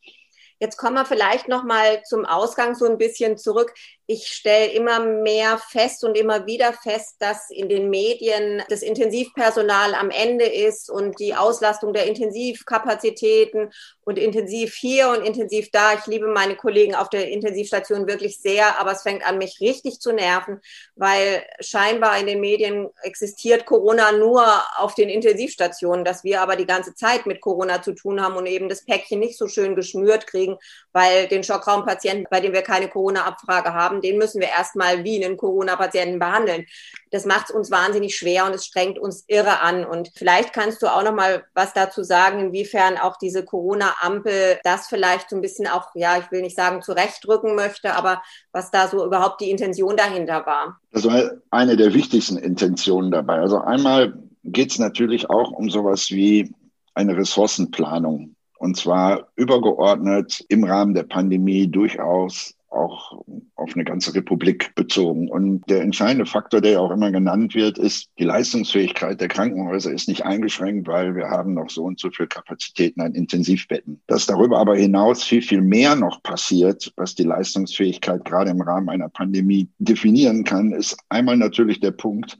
Jetzt 0.62 0.78
kommen 0.78 0.96
wir 0.96 1.06
vielleicht 1.06 1.48
noch 1.48 1.64
mal 1.64 2.04
zum 2.04 2.24
Ausgang 2.24 2.76
so 2.76 2.86
ein 2.86 3.00
bisschen 3.00 3.36
zurück. 3.36 3.74
Ich 4.14 4.28
stelle 4.28 4.74
immer 4.74 5.00
mehr 5.00 5.58
fest 5.58 6.04
und 6.04 6.18
immer 6.18 6.46
wieder 6.46 6.74
fest, 6.74 7.16
dass 7.20 7.50
in 7.50 7.70
den 7.70 7.90
Medien 7.90 8.62
das 8.68 8.82
Intensivpersonal 8.82 9.96
am 9.96 10.10
Ende 10.10 10.44
ist 10.44 10.90
und 10.90 11.18
die 11.18 11.34
Auslastung 11.34 11.94
der 11.94 12.08
Intensivkapazitäten 12.08 13.72
und 14.04 14.20
intensiv 14.20 14.74
hier 14.76 15.08
und 15.12 15.26
intensiv 15.26 15.72
da. 15.72 15.94
Ich 15.94 16.08
liebe 16.08 16.28
meine 16.28 16.58
Kollegen 16.58 16.94
auf 16.94 17.08
der 17.08 17.30
Intensivstation 17.30 18.06
wirklich 18.06 18.40
sehr, 18.40 18.82
aber 18.82 18.92
es 18.92 19.04
fängt 19.04 19.26
an, 19.26 19.38
mich 19.38 19.62
richtig 19.62 20.02
zu 20.02 20.12
nerven, 20.12 20.60
weil 20.96 21.46
scheinbar 21.62 22.20
in 22.20 22.28
den 22.28 22.42
Medien 22.42 22.90
existiert 23.04 23.66
Corona 23.66 24.12
nur 24.12 24.46
auf 24.76 24.94
den 24.94 25.08
Intensivstationen, 25.08 26.04
dass 26.04 26.26
wir 26.26 26.42
aber 26.42 26.58
die 26.58 26.66
ganze 26.66 26.96
Zeit 26.96 27.26
mit 27.26 27.40
Corona 27.40 27.82
zu 27.82 27.94
tun 27.94 28.22
haben 28.22 28.36
und 28.36 28.46
eben 28.46 28.68
das 28.68 28.84
Päckchen 28.84 29.20
nicht 29.20 29.38
so 29.38 29.48
schön 29.48 29.74
geschnürt 29.74 30.28
kriegen, 30.28 30.58
weil 30.94 31.28
den 31.28 31.44
Schockraumpatienten, 31.44 32.28
bei 32.30 32.40
dem 32.40 32.54
wir 32.54 32.62
keine 32.62 32.88
Corona-Abfrage 32.88 33.74
haben, 33.74 34.02
den 34.02 34.18
müssen 34.18 34.42
wir 34.42 34.50
erstmal 34.50 35.04
wie 35.04 35.24
einen 35.24 35.38
Corona-Patienten 35.38 36.20
behandeln. 36.20 36.66
Das 37.12 37.26
macht 37.26 37.50
es 37.50 37.56
uns 37.56 37.72
wahnsinnig 37.72 38.16
schwer 38.16 38.46
und 38.46 38.54
es 38.54 38.66
strengt 38.66 39.00
uns 39.00 39.24
irre 39.28 39.60
an. 39.60 39.86
Und 39.86 40.12
vielleicht 40.16 40.54
kannst 40.54 40.82
du 40.82 40.88
auch 40.88 41.04
noch 41.04 41.14
mal 41.14 41.44
was 41.54 41.74
dazu 41.74 42.04
sagen, 42.04 42.40
inwiefern 42.40 42.98
auch 42.98 43.18
diese 43.18 43.44
Corona-Ampel 43.44 44.60
das 44.64 44.88
vielleicht 44.88 45.30
so 45.30 45.36
ein 45.36 45.42
bisschen 45.42 45.68
auch, 45.68 45.90
ja, 45.96 46.18
ich 46.18 46.32
will 46.32 46.42
nicht 46.42 46.56
sagen 46.56 46.82
zurechtdrücken 46.82 47.56
möchte, 47.56 47.94
aber 47.96 48.22
was 48.52 48.72
da 48.72 48.88
so 48.88 49.06
überhaupt 49.06 49.42
die 49.42 49.52
Intention 49.52 49.98
dahinter 49.98 50.46
war. 50.46 50.80
Das 50.92 51.06
war 51.06 51.32
eine 51.50 51.78
der 51.78 51.94
wichtigsten 51.94 52.38
Intentionen 52.38 53.12
dabei. 53.12 53.40
Also 53.40 53.60
einmal 53.60 54.14
geht 54.44 54.72
es 54.72 54.80
natürlich 54.80 55.30
auch 55.30 55.52
um 55.52 55.70
sowas 55.70 56.12
wie 56.12 56.54
eine 56.94 57.16
Ressourcenplanung. 57.16 58.36
Und 58.62 58.78
zwar 58.78 59.30
übergeordnet 59.38 60.46
im 60.48 60.64
Rahmen 60.64 60.94
der 60.94 61.02
Pandemie 61.02 61.68
durchaus 61.68 62.54
auch 62.70 63.20
auf 63.56 63.74
eine 63.74 63.84
ganze 63.84 64.14
Republik 64.14 64.76
bezogen. 64.76 65.30
Und 65.30 65.68
der 65.68 65.82
entscheidende 65.82 66.28
Faktor, 66.28 66.62
der 66.62 66.74
ja 66.74 66.80
auch 66.80 66.92
immer 66.92 67.12
genannt 67.12 67.56
wird, 67.56 67.80
ist, 67.80 68.12
die 68.20 68.24
Leistungsfähigkeit 68.24 69.20
der 69.20 69.30
Krankenhäuser 69.30 69.92
ist 69.92 70.08
nicht 70.08 70.26
eingeschränkt, 70.26 70.88
weil 70.88 71.16
wir 71.16 71.28
haben 71.28 71.56
noch 71.56 71.72
so 71.72 71.86
und 71.86 72.00
so 72.00 72.12
viel 72.12 72.28
Kapazitäten 72.28 73.02
an 73.02 73.16
Intensivbetten. 73.16 74.00
Dass 74.06 74.28
darüber 74.28 74.60
aber 74.60 74.76
hinaus 74.76 75.24
viel, 75.24 75.42
viel 75.42 75.62
mehr 75.62 75.96
noch 75.96 76.22
passiert, 76.22 76.94
was 76.98 77.16
die 77.16 77.24
Leistungsfähigkeit 77.24 78.24
gerade 78.26 78.52
im 78.52 78.62
Rahmen 78.62 78.90
einer 78.90 79.10
Pandemie 79.10 79.70
definieren 79.80 80.44
kann, 80.44 80.72
ist 80.72 80.96
einmal 81.10 81.36
natürlich 81.36 81.80
der 81.80 81.92
Punkt, 81.92 82.38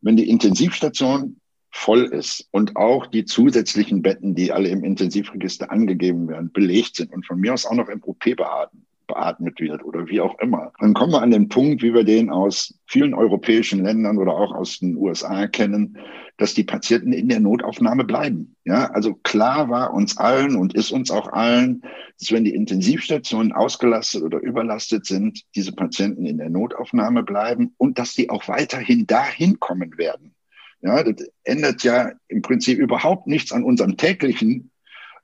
wenn 0.00 0.16
die 0.16 0.30
Intensivstation 0.30 1.40
voll 1.76 2.04
ist 2.04 2.48
und 2.52 2.74
auch 2.76 3.06
die 3.06 3.26
zusätzlichen 3.26 4.02
Betten, 4.02 4.34
die 4.34 4.50
alle 4.50 4.70
im 4.70 4.82
Intensivregister 4.82 5.70
angegeben 5.70 6.26
werden, 6.26 6.50
belegt 6.50 6.96
sind 6.96 7.12
und 7.12 7.26
von 7.26 7.38
mir 7.38 7.52
aus 7.52 7.66
auch 7.66 7.74
noch 7.74 7.88
im 7.88 8.02
OP 8.02 8.24
beatmet 8.24 8.82
beatmet 9.06 9.60
wird 9.60 9.84
oder 9.84 10.08
wie 10.08 10.20
auch 10.20 10.38
immer. 10.40 10.72
Dann 10.80 10.94
kommen 10.94 11.12
wir 11.12 11.22
an 11.22 11.30
den 11.30 11.48
Punkt, 11.48 11.82
wie 11.82 11.94
wir 11.94 12.04
den 12.04 12.30
aus 12.30 12.74
vielen 12.86 13.14
europäischen 13.14 13.84
Ländern 13.84 14.18
oder 14.18 14.32
auch 14.32 14.52
aus 14.52 14.80
den 14.80 14.96
USA 14.96 15.46
kennen, 15.46 15.98
dass 16.38 16.54
die 16.54 16.64
Patienten 16.64 17.12
in 17.12 17.28
der 17.28 17.40
Notaufnahme 17.40 18.04
bleiben. 18.04 18.56
Ja, 18.64 18.90
also 18.90 19.14
klar 19.14 19.70
war 19.70 19.94
uns 19.94 20.16
allen 20.16 20.56
und 20.56 20.74
ist 20.74 20.90
uns 20.90 21.10
auch 21.10 21.32
allen, 21.32 21.82
dass 22.18 22.32
wenn 22.32 22.44
die 22.44 22.54
Intensivstationen 22.54 23.52
ausgelastet 23.52 24.22
oder 24.22 24.40
überlastet 24.40 25.06
sind, 25.06 25.42
diese 25.54 25.72
Patienten 25.72 26.26
in 26.26 26.38
der 26.38 26.50
Notaufnahme 26.50 27.22
bleiben 27.22 27.74
und 27.78 27.98
dass 27.98 28.14
die 28.14 28.28
auch 28.28 28.48
weiterhin 28.48 29.06
dahin 29.06 29.60
kommen 29.60 29.96
werden. 29.98 30.35
Ja, 30.82 31.02
das 31.02 31.28
ändert 31.44 31.82
ja 31.82 32.12
im 32.28 32.42
Prinzip 32.42 32.78
überhaupt 32.78 33.26
nichts 33.26 33.52
an 33.52 33.64
unserem 33.64 33.96
täglichen 33.96 34.70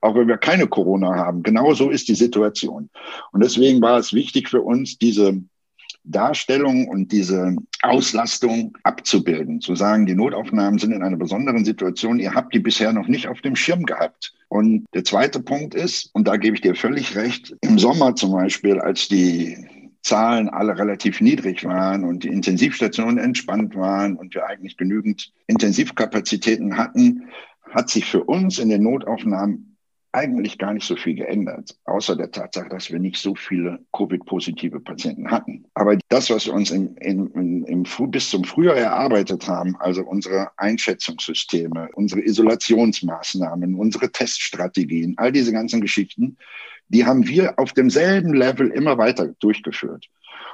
auch 0.03 0.15
wenn 0.15 0.27
wir 0.27 0.37
keine 0.37 0.67
Corona 0.67 1.15
haben. 1.15 1.43
Genau 1.43 1.73
so 1.73 1.89
ist 1.89 2.09
die 2.09 2.15
Situation. 2.15 2.89
Und 3.31 3.41
deswegen 3.41 3.81
war 3.81 3.97
es 3.97 4.11
wichtig 4.11 4.49
für 4.49 4.61
uns, 4.61 4.97
diese 4.97 5.41
Darstellung 6.03 6.89
und 6.89 7.11
diese 7.13 7.55
Auslastung 7.81 8.77
abzubilden, 8.83 9.61
zu 9.61 9.75
sagen, 9.75 10.05
die 10.05 10.15
Notaufnahmen 10.15 10.77
sind 10.77 10.91
in 10.91 11.03
einer 11.03 11.15
besonderen 11.15 11.63
Situation, 11.63 12.19
ihr 12.19 12.33
habt 12.33 12.53
die 12.53 12.59
bisher 12.59 12.91
noch 12.91 13.07
nicht 13.07 13.27
auf 13.27 13.39
dem 13.41 13.55
Schirm 13.55 13.85
gehabt. 13.85 14.33
Und 14.49 14.85
der 14.93 15.05
zweite 15.05 15.41
Punkt 15.41 15.73
ist, 15.73 16.09
und 16.13 16.27
da 16.27 16.35
gebe 16.35 16.55
ich 16.55 16.61
dir 16.61 16.75
völlig 16.75 17.15
recht, 17.15 17.55
im 17.61 17.79
Sommer 17.79 18.15
zum 18.15 18.33
Beispiel, 18.33 18.79
als 18.79 19.07
die 19.07 19.57
Zahlen 20.03 20.49
alle 20.49 20.77
relativ 20.77 21.21
niedrig 21.21 21.63
waren 21.63 22.03
und 22.03 22.23
die 22.23 22.27
Intensivstationen 22.27 23.17
entspannt 23.17 23.75
waren 23.75 24.17
und 24.17 24.35
wir 24.35 24.45
eigentlich 24.45 24.77
genügend 24.77 25.31
Intensivkapazitäten 25.47 26.77
hatten, 26.77 27.29
hat 27.71 27.89
sich 27.89 28.05
für 28.05 28.23
uns 28.23 28.59
in 28.59 28.69
den 28.69 28.83
Notaufnahmen 28.83 29.73
eigentlich 30.13 30.59
gar 30.59 30.73
nicht 30.73 30.85
so 30.85 30.95
viel 30.95 31.15
geändert, 31.15 31.75
außer 31.85 32.15
der 32.15 32.29
Tatsache, 32.29 32.69
dass 32.69 32.91
wir 32.91 32.99
nicht 32.99 33.17
so 33.17 33.33
viele 33.33 33.79
Covid-positive 33.93 34.79
Patienten 34.79 35.31
hatten. 35.31 35.65
Aber 35.73 35.97
das, 36.09 36.29
was 36.29 36.45
wir 36.45 36.53
uns 36.53 36.69
im, 36.69 36.95
im, 36.97 37.65
im, 37.65 37.83
bis 38.11 38.29
zum 38.29 38.43
Frühjahr 38.43 38.75
erarbeitet 38.75 39.47
haben, 39.47 39.75
also 39.79 40.03
unsere 40.03 40.51
Einschätzungssysteme, 40.57 41.89
unsere 41.95 42.21
Isolationsmaßnahmen, 42.21 43.73
unsere 43.73 44.11
Teststrategien, 44.11 45.15
all 45.17 45.31
diese 45.31 45.51
ganzen 45.51 45.81
Geschichten, 45.81 46.37
die 46.87 47.05
haben 47.05 47.27
wir 47.27 47.57
auf 47.59 47.73
demselben 47.73 48.33
Level 48.33 48.69
immer 48.69 48.97
weiter 48.97 49.33
durchgeführt. 49.39 50.07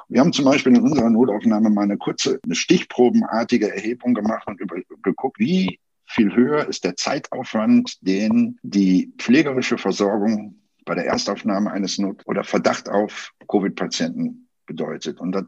Wir 0.07 0.21
haben 0.21 0.33
zum 0.33 0.45
Beispiel 0.45 0.75
in 0.75 0.81
unserer 0.81 1.09
Notaufnahme 1.09 1.69
mal 1.69 1.83
eine 1.83 1.97
kurze, 1.97 2.39
eine 2.43 2.55
stichprobenartige 2.55 3.73
Erhebung 3.73 4.13
gemacht 4.13 4.47
und 4.47 4.59
über, 4.59 4.77
geguckt, 5.03 5.39
wie 5.39 5.79
viel 6.05 6.35
höher 6.35 6.67
ist 6.67 6.83
der 6.83 6.95
Zeitaufwand, 6.95 7.97
den 8.01 8.57
die 8.63 9.13
pflegerische 9.17 9.77
Versorgung 9.77 10.55
bei 10.85 10.95
der 10.95 11.05
Erstaufnahme 11.05 11.71
eines 11.71 11.99
Not- 11.99 12.23
oder 12.25 12.43
Verdacht 12.43 12.89
auf 12.89 13.31
Covid-Patienten 13.47 14.47
bedeutet. 14.65 15.19
Und 15.19 15.33
das 15.33 15.45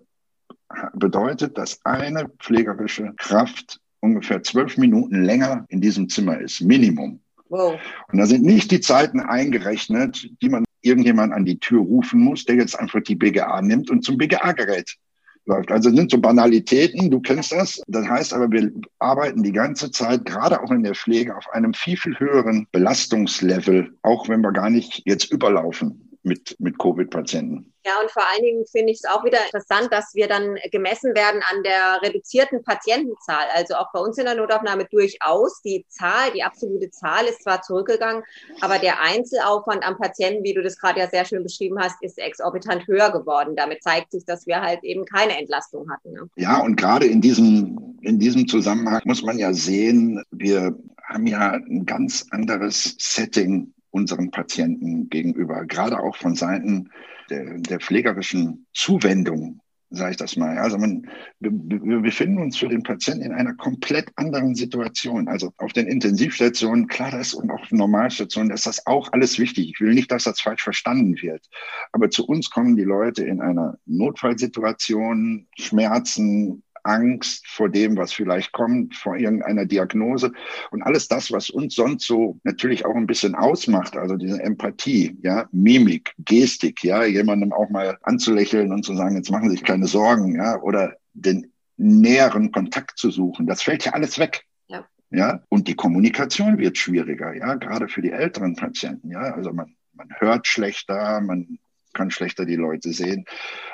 bedeutet, 0.93 1.57
dass 1.57 1.83
eine 1.83 2.29
pflegerische 2.39 3.13
Kraft 3.17 3.79
ungefähr 3.99 4.43
zwölf 4.43 4.77
Minuten 4.77 5.23
länger 5.23 5.65
in 5.69 5.81
diesem 5.81 6.09
Zimmer 6.09 6.39
ist, 6.39 6.61
Minimum. 6.61 7.19
Wow. 7.49 7.79
Und 8.11 8.19
da 8.19 8.25
sind 8.25 8.43
nicht 8.43 8.71
die 8.71 8.81
Zeiten 8.81 9.19
eingerechnet, 9.19 10.29
die 10.41 10.49
man 10.49 10.63
irgendjemand 10.81 11.33
an 11.33 11.45
die 11.45 11.59
Tür 11.59 11.81
rufen 11.81 12.19
muss, 12.19 12.45
der 12.45 12.55
jetzt 12.55 12.79
einfach 12.79 13.01
die 13.01 13.15
BGA 13.15 13.61
nimmt 13.61 13.89
und 13.89 14.03
zum 14.03 14.17
BGA-Gerät 14.17 14.97
läuft. 15.45 15.71
Also 15.71 15.89
sind 15.89 16.11
so 16.11 16.19
Banalitäten, 16.19 17.09
du 17.09 17.19
kennst 17.19 17.51
das. 17.51 17.81
Das 17.87 18.07
heißt 18.07 18.33
aber, 18.33 18.51
wir 18.51 18.71
arbeiten 18.99 19.43
die 19.43 19.51
ganze 19.51 19.91
Zeit, 19.91 20.25
gerade 20.25 20.61
auch 20.61 20.71
in 20.71 20.83
der 20.83 20.95
Pflege, 20.95 21.35
auf 21.35 21.49
einem 21.51 21.73
viel, 21.73 21.97
viel 21.97 22.19
höheren 22.19 22.67
Belastungslevel, 22.71 23.97
auch 24.03 24.29
wenn 24.29 24.41
wir 24.41 24.51
gar 24.51 24.69
nicht 24.69 25.01
jetzt 25.05 25.31
überlaufen 25.31 26.10
mit, 26.23 26.55
mit 26.59 26.77
Covid-Patienten. 26.77 27.71
Ja, 27.83 27.93
und 27.99 28.11
vor 28.11 28.23
allen 28.31 28.43
Dingen 28.43 28.65
finde 28.67 28.91
ich 28.91 28.99
es 29.03 29.09
auch 29.09 29.23
wieder 29.25 29.43
interessant, 29.43 29.91
dass 29.91 30.13
wir 30.13 30.27
dann 30.27 30.55
gemessen 30.71 31.15
werden 31.15 31.41
an 31.51 31.63
der 31.63 31.99
reduzierten 32.03 32.63
Patientenzahl. 32.63 33.45
Also 33.55 33.73
auch 33.75 33.91
bei 33.91 33.99
uns 33.99 34.19
in 34.19 34.25
der 34.25 34.35
Notaufnahme 34.35 34.85
durchaus. 34.85 35.61
Die 35.63 35.83
Zahl, 35.89 36.31
die 36.35 36.43
absolute 36.43 36.91
Zahl 36.91 37.25
ist 37.25 37.41
zwar 37.41 37.63
zurückgegangen, 37.63 38.23
aber 38.61 38.77
der 38.77 39.01
Einzelaufwand 39.01 39.83
am 39.83 39.97
Patienten, 39.97 40.43
wie 40.43 40.53
du 40.53 40.61
das 40.61 40.77
gerade 40.77 40.99
ja 40.99 41.09
sehr 41.09 41.25
schön 41.25 41.41
beschrieben 41.41 41.79
hast, 41.79 41.95
ist 42.03 42.19
exorbitant 42.19 42.85
höher 42.85 43.11
geworden. 43.11 43.55
Damit 43.55 43.81
zeigt 43.81 44.11
sich, 44.11 44.25
dass 44.25 44.45
wir 44.45 44.61
halt 44.61 44.83
eben 44.83 45.05
keine 45.05 45.37
Entlastung 45.39 45.89
hatten. 45.91 46.11
Ne? 46.11 46.29
Ja, 46.35 46.61
und 46.61 46.75
gerade 46.75 47.07
in 47.07 47.19
diesem, 47.19 47.97
in 48.01 48.19
diesem 48.19 48.47
Zusammenhang 48.47 49.01
muss 49.05 49.23
man 49.23 49.39
ja 49.39 49.53
sehen, 49.53 50.23
wir 50.29 50.77
haben 51.03 51.25
ja 51.25 51.53
ein 51.53 51.85
ganz 51.85 52.27
anderes 52.29 52.95
Setting 52.99 53.73
unseren 53.91 54.31
Patienten 54.31 55.09
gegenüber, 55.09 55.65
gerade 55.65 55.99
auch 55.99 56.15
von 56.15 56.35
Seiten 56.35 56.89
der, 57.29 57.59
der 57.59 57.79
pflegerischen 57.79 58.65
Zuwendung, 58.73 59.61
sage 59.89 60.11
ich 60.11 60.17
das 60.17 60.37
mal. 60.37 60.57
Also 60.57 60.77
man, 60.77 61.07
wir 61.39 61.99
befinden 61.99 62.39
uns 62.39 62.57
für 62.57 62.69
den 62.69 62.83
Patienten 62.83 63.25
in 63.25 63.33
einer 63.33 63.53
komplett 63.53 64.09
anderen 64.15 64.55
Situation. 64.55 65.27
Also 65.27 65.53
auf 65.57 65.73
den 65.73 65.87
Intensivstationen, 65.87 66.87
klar, 66.87 67.11
das 67.11 67.33
und 67.33 67.51
auch 67.51 67.69
Normalstationen, 67.71 68.51
ist 68.51 68.65
das 68.65 68.87
auch 68.87 69.11
alles 69.11 69.37
wichtig. 69.37 69.69
Ich 69.73 69.81
will 69.81 69.93
nicht, 69.93 70.11
dass 70.11 70.23
das 70.23 70.39
falsch 70.39 70.63
verstanden 70.63 71.21
wird. 71.21 71.45
Aber 71.91 72.09
zu 72.09 72.25
uns 72.25 72.49
kommen 72.49 72.77
die 72.77 72.83
Leute 72.83 73.25
in 73.25 73.41
einer 73.41 73.77
Notfallsituation, 73.85 75.47
Schmerzen, 75.57 76.63
Angst 76.83 77.47
vor 77.47 77.69
dem, 77.69 77.97
was 77.97 78.13
vielleicht 78.13 78.51
kommt, 78.51 78.95
vor 78.95 79.17
irgendeiner 79.17 79.65
Diagnose 79.65 80.31
und 80.71 80.81
alles 80.81 81.07
das, 81.07 81.31
was 81.31 81.49
uns 81.49 81.75
sonst 81.75 82.05
so 82.05 82.39
natürlich 82.43 82.85
auch 82.85 82.95
ein 82.95 83.07
bisschen 83.07 83.35
ausmacht, 83.35 83.95
also 83.95 84.15
diese 84.15 84.41
Empathie, 84.41 85.17
ja, 85.21 85.47
Mimik, 85.51 86.13
Gestik, 86.19 86.83
ja, 86.83 87.03
jemandem 87.03 87.53
auch 87.53 87.69
mal 87.69 87.97
anzulächeln 88.01 88.71
und 88.71 88.83
zu 88.83 88.95
sagen, 88.95 89.15
jetzt 89.15 89.31
machen 89.31 89.49
Sie 89.49 89.57
sich 89.57 89.65
keine 89.65 89.87
Sorgen, 89.87 90.35
ja, 90.35 90.59
oder 90.61 90.95
den 91.13 91.51
näheren 91.77 92.51
Kontakt 92.51 92.97
zu 92.97 93.11
suchen, 93.11 93.47
das 93.47 93.61
fällt 93.61 93.85
ja 93.85 93.93
alles 93.93 94.19
weg. 94.19 94.43
Ja. 94.67 94.85
ja, 95.09 95.43
und 95.49 95.67
die 95.67 95.75
Kommunikation 95.75 96.57
wird 96.57 96.77
schwieriger, 96.77 97.33
ja, 97.35 97.55
gerade 97.55 97.87
für 97.87 98.01
die 98.01 98.11
älteren 98.11 98.55
Patienten, 98.55 99.11
ja, 99.11 99.33
also 99.33 99.53
man, 99.53 99.75
man 99.93 100.09
hört 100.19 100.47
schlechter, 100.47 101.21
man 101.21 101.59
kann 101.93 102.11
schlechter 102.11 102.45
die 102.45 102.55
Leute 102.55 102.93
sehen. 102.93 103.25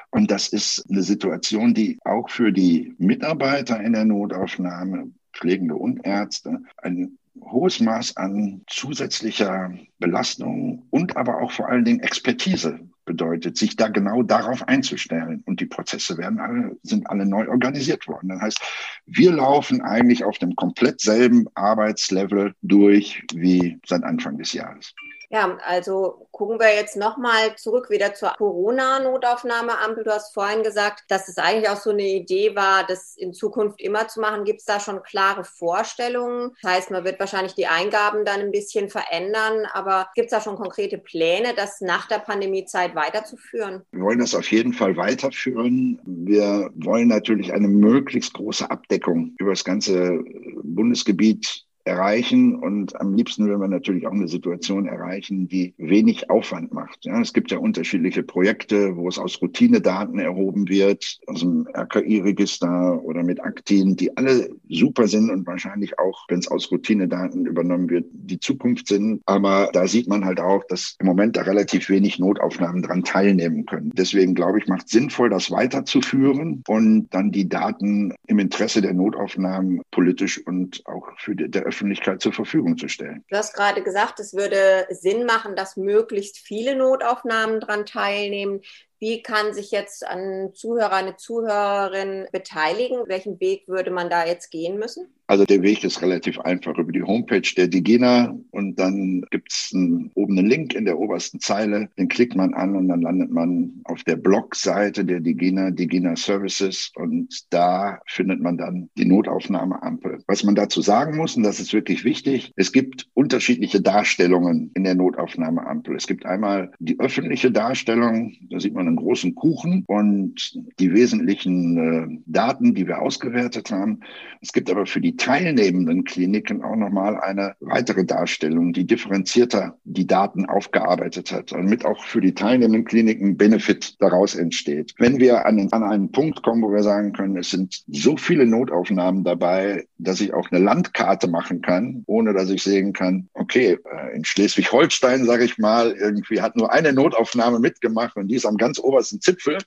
Und 0.09 0.31
das 0.31 0.47
ist 0.49 0.85
eine 0.89 1.03
Situation, 1.03 1.73
die 1.73 1.99
auch 2.03 2.29
für 2.29 2.51
die 2.51 2.95
Mitarbeiter 2.97 3.79
in 3.81 3.93
der 3.93 4.05
Notaufnahme, 4.05 5.11
Pflegende 5.33 5.75
und 5.75 6.05
Ärzte, 6.05 6.61
ein 6.77 7.17
hohes 7.41 7.79
Maß 7.79 8.17
an 8.17 8.61
zusätzlicher 8.67 9.71
Belastung 9.99 10.87
und 10.89 11.15
aber 11.15 11.41
auch 11.41 11.51
vor 11.51 11.69
allen 11.69 11.85
Dingen 11.85 11.99
Expertise 11.99 12.79
bedeutet, 13.05 13.57
sich 13.57 13.75
da 13.75 13.87
genau 13.87 14.21
darauf 14.21 14.67
einzustellen. 14.67 15.41
Und 15.45 15.59
die 15.59 15.65
Prozesse 15.65 16.17
werden 16.17 16.39
alle, 16.39 16.77
sind 16.83 17.09
alle 17.09 17.25
neu 17.25 17.47
organisiert 17.47 18.07
worden. 18.07 18.29
Das 18.29 18.41
heißt, 18.41 18.61
wir 19.05 19.31
laufen 19.31 19.81
eigentlich 19.81 20.23
auf 20.23 20.37
dem 20.37 20.55
komplett 20.55 21.01
selben 21.01 21.45
Arbeitslevel 21.55 22.53
durch 22.61 23.23
wie 23.33 23.79
seit 23.85 24.03
Anfang 24.03 24.37
des 24.37 24.53
Jahres. 24.53 24.93
Ja, 25.29 25.57
also 25.65 26.27
gucken 26.31 26.57
wir 26.57 26.73
jetzt 26.73 26.95
nochmal 26.95 27.55
zurück 27.57 27.89
wieder 27.89 28.13
zur 28.13 28.29
Corona-Notaufnahmeampel. 28.37 30.05
Du 30.05 30.11
hast 30.11 30.33
vorhin 30.33 30.63
gesagt, 30.63 31.03
dass 31.09 31.27
es 31.27 31.37
eigentlich 31.37 31.67
auch 31.67 31.77
so 31.77 31.89
eine 31.89 32.07
Idee 32.07 32.55
war, 32.55 32.85
das 32.87 33.17
in 33.17 33.33
Zukunft 33.33 33.81
immer 33.81 34.07
zu 34.07 34.21
machen. 34.21 34.45
Gibt 34.45 34.59
es 34.59 34.65
da 34.65 34.79
schon 34.79 35.03
klare 35.03 35.43
Vorstellungen? 35.43 36.55
Das 36.61 36.71
heißt, 36.71 36.91
man 36.91 37.03
wird 37.03 37.19
wahrscheinlich 37.19 37.55
die 37.55 37.67
Eingaben 37.67 38.23
dann 38.23 38.39
ein 38.39 38.51
bisschen 38.51 38.87
verändern, 38.89 39.65
aber 39.73 40.07
gibt 40.15 40.27
es 40.27 40.31
da 40.31 40.39
schon 40.39 40.55
konkrete 40.55 40.97
Pläne, 40.97 41.53
das 41.53 41.81
nach 41.81 42.07
der 42.07 42.19
Pandemiezeit 42.19 42.95
weiterzuführen? 42.95 43.81
Wir 43.91 44.03
wollen 44.03 44.19
das 44.19 44.33
auf 44.33 44.49
jeden 44.49 44.71
Fall 44.71 44.95
weiterführen. 44.95 45.99
Wir 46.05 46.69
wollen 46.75 47.09
natürlich 47.09 47.51
eine 47.51 47.67
möglichst 47.67 48.33
große 48.33 48.71
Abdeckung 48.71 49.33
über 49.39 49.49
das 49.49 49.65
ganze 49.65 50.23
Bundesgebiet 50.63 51.66
erreichen. 51.87 52.55
Und 52.55 52.99
am 52.99 53.15
liebsten 53.15 53.47
will 53.47 53.57
man 53.57 53.71
natürlich 53.71 54.05
auch 54.05 54.11
eine 54.11 54.27
Situation 54.27 54.85
erreichen, 54.85 55.47
die 55.47 55.73
wenig 55.77 56.29
Aufwand 56.29 56.73
macht. 56.73 57.05
Ja, 57.05 57.19
es 57.19 57.33
gibt 57.33 57.51
ja 57.51 57.57
unterschiedliche 57.57 58.23
Projekte, 58.23 58.95
wo 58.95 59.07
es 59.07 59.17
aus 59.17 59.41
Routinedaten 59.41 60.19
erhoben 60.19 60.69
wird, 60.69 61.19
aus 61.27 61.39
dem 61.39 61.67
RKI-Register 61.73 63.01
oder 63.03 63.23
mit 63.23 63.43
Aktin, 63.43 63.95
die 63.95 64.15
alle 64.17 64.49
super 64.69 65.07
sind 65.07 65.29
und 65.29 65.47
wahrscheinlich 65.47 65.97
auch, 65.99 66.25
wenn 66.27 66.39
es 66.39 66.47
aus 66.47 66.71
Routinedaten 66.71 67.45
übernommen 67.45 67.89
wird, 67.89 68.05
die 68.11 68.39
Zukunft 68.39 68.87
sind. 68.87 69.21
Aber 69.25 69.69
da 69.73 69.87
sieht 69.87 70.07
man 70.07 70.25
halt 70.25 70.39
auch, 70.39 70.63
dass 70.67 70.95
im 70.99 71.07
Moment 71.07 71.37
da 71.37 71.43
relativ 71.43 71.89
wenig 71.89 72.19
Notaufnahmen 72.19 72.81
dran 72.81 73.03
teilnehmen 73.03 73.65
können. 73.65 73.91
Deswegen 73.95 74.35
glaube 74.35 74.59
ich, 74.59 74.67
macht 74.67 74.87
es 74.87 74.91
sinnvoll, 74.91 75.29
das 75.29 75.49
weiterzuführen 75.51 76.63
und 76.67 77.07
dann 77.11 77.31
die 77.31 77.47
Daten 77.47 78.13
im 78.27 78.39
Interesse 78.39 78.81
der 78.81 78.93
Notaufnahmen 78.93 79.81
politisch 79.91 80.45
und 80.45 80.81
auch 80.85 81.07
für 81.17 81.35
die, 81.35 81.49
der 81.49 81.63
Öffentlichkeit 81.63 81.76
Öffentlichkeit 81.77 82.21
zur 82.21 82.33
Verfügung 82.33 82.75
zu 82.75 82.87
stellen. 82.87 83.23
Du 83.29 83.37
hast 83.37 83.53
gerade 83.53 83.83
gesagt, 83.83 84.19
es 84.19 84.33
würde 84.33 84.87
Sinn 84.89 85.25
machen, 85.25 85.55
dass 85.55 85.77
möglichst 85.77 86.39
viele 86.39 86.75
Notaufnahmen 86.75 87.59
daran 87.59 87.85
teilnehmen. 87.85 88.61
Wie 88.99 89.21
kann 89.21 89.53
sich 89.53 89.71
jetzt 89.71 90.05
ein 90.05 90.53
Zuhörer, 90.53 90.93
eine 90.93 91.17
Zuhörerin 91.17 92.27
beteiligen? 92.31 93.07
Welchen 93.07 93.39
Weg 93.39 93.67
würde 93.67 93.91
man 93.91 94.09
da 94.09 94.25
jetzt 94.25 94.49
gehen 94.49 94.79
müssen? 94.79 95.07
Also 95.29 95.43
der 95.43 95.61
Weg 95.61 95.83
ist 95.83 96.01
relativ 96.01 96.39
einfach 96.39 96.77
über 96.77 96.93
die 96.93 97.03
Homepage 97.03 97.41
der 97.57 97.67
Digena 97.67 98.33
und 98.51 98.79
dann 98.79 99.25
gibt 99.29 99.51
es 99.51 99.73
oben 99.73 100.39
einen 100.39 100.47
Link 100.47 100.73
in 100.73 100.85
der 100.85 100.97
obersten 100.97 101.41
Zeile, 101.41 101.89
den 101.97 102.07
klickt 102.07 102.35
man 102.37 102.53
an 102.53 102.77
und 102.77 102.87
dann 102.87 103.01
landet 103.01 103.29
man 103.29 103.81
auf 103.83 104.05
der 104.05 104.15
Blogseite 104.15 105.03
der 105.03 105.19
Digena, 105.19 105.71
Digena 105.71 106.15
Services 106.15 106.93
und 106.95 107.43
da 107.49 107.99
findet 108.07 108.39
man 108.39 108.57
dann 108.57 108.89
die 108.97 109.03
Notaufnahmeampel. 109.03 110.19
Was 110.27 110.45
man 110.45 110.55
dazu 110.55 110.81
sagen 110.81 111.17
muss, 111.17 111.35
und 111.35 111.43
das 111.43 111.59
ist 111.59 111.73
wirklich 111.73 112.05
wichtig, 112.05 112.53
es 112.55 112.71
gibt 112.71 113.09
unterschiedliche 113.13 113.81
Darstellungen 113.81 114.71
in 114.75 114.85
der 114.85 114.95
Notaufnahmeampel. 114.95 115.97
Es 115.97 116.07
gibt 116.07 116.25
einmal 116.25 116.71
die 116.79 117.01
öffentliche 117.01 117.51
Darstellung, 117.51 118.33
da 118.49 118.61
sieht 118.61 118.73
man 118.73 118.86
einen 118.87 118.95
großen 118.95 119.35
Kuchen 119.35 119.83
und 119.87 120.57
die 120.79 120.93
wesentlichen 120.93 121.77
äh, 121.77 122.21
Daten, 122.25 122.73
die 122.73 122.87
wir 122.87 123.01
ausgewertet 123.01 123.71
haben. 123.71 124.01
Es 124.41 124.53
gibt 124.53 124.69
aber 124.69 124.85
für 124.85 125.01
die 125.01 125.15
teilnehmenden 125.15 126.03
Kliniken 126.03 126.63
auch 126.63 126.75
nochmal 126.75 127.19
eine 127.19 127.55
weitere 127.59 128.05
Darstellung, 128.05 128.73
die 128.73 128.85
differenzierter 128.85 129.77
die 129.83 130.07
Daten 130.07 130.45
aufgearbeitet 130.45 131.31
hat, 131.31 131.51
damit 131.51 131.85
auch 131.85 132.03
für 132.03 132.21
die 132.21 132.33
teilnehmenden 132.33 132.85
Kliniken 132.85 133.37
Benefit 133.37 134.01
daraus 134.01 134.35
entsteht. 134.35 134.93
Wenn 134.97 135.19
wir 135.19 135.45
an, 135.45 135.67
an 135.71 135.83
einen 135.83 136.11
Punkt 136.11 136.43
kommen, 136.43 136.61
wo 136.61 136.71
wir 136.71 136.83
sagen 136.83 137.13
können, 137.13 137.37
es 137.37 137.49
sind 137.49 137.83
so 137.87 138.17
viele 138.17 138.45
Notaufnahmen 138.45 139.23
dabei, 139.23 139.85
dass 139.97 140.21
ich 140.21 140.33
auch 140.33 140.51
eine 140.51 140.63
Landkarte 140.63 141.27
machen 141.27 141.61
kann, 141.61 142.03
ohne 142.05 142.33
dass 142.33 142.49
ich 142.49 142.63
sehen 142.63 142.93
kann, 142.93 143.29
okay, 143.47 143.79
äh, 143.89 144.15
in 144.15 144.25
Schleswig-Holstein, 144.25 145.25
sage 145.25 145.45
ich 145.45 145.57
mal, 145.57 145.93
irgendwie 145.93 146.41
hat 146.41 146.57
nur 146.57 146.73
eine 146.73 146.91
Notaufnahme 146.91 147.59
mitgemacht 147.59 148.17
und 148.17 148.27
die 148.27 148.35
ist 148.35 148.45
am 148.45 148.57
ganz 148.57 148.77
obersten 148.77 149.21
Zipfel 149.21 149.57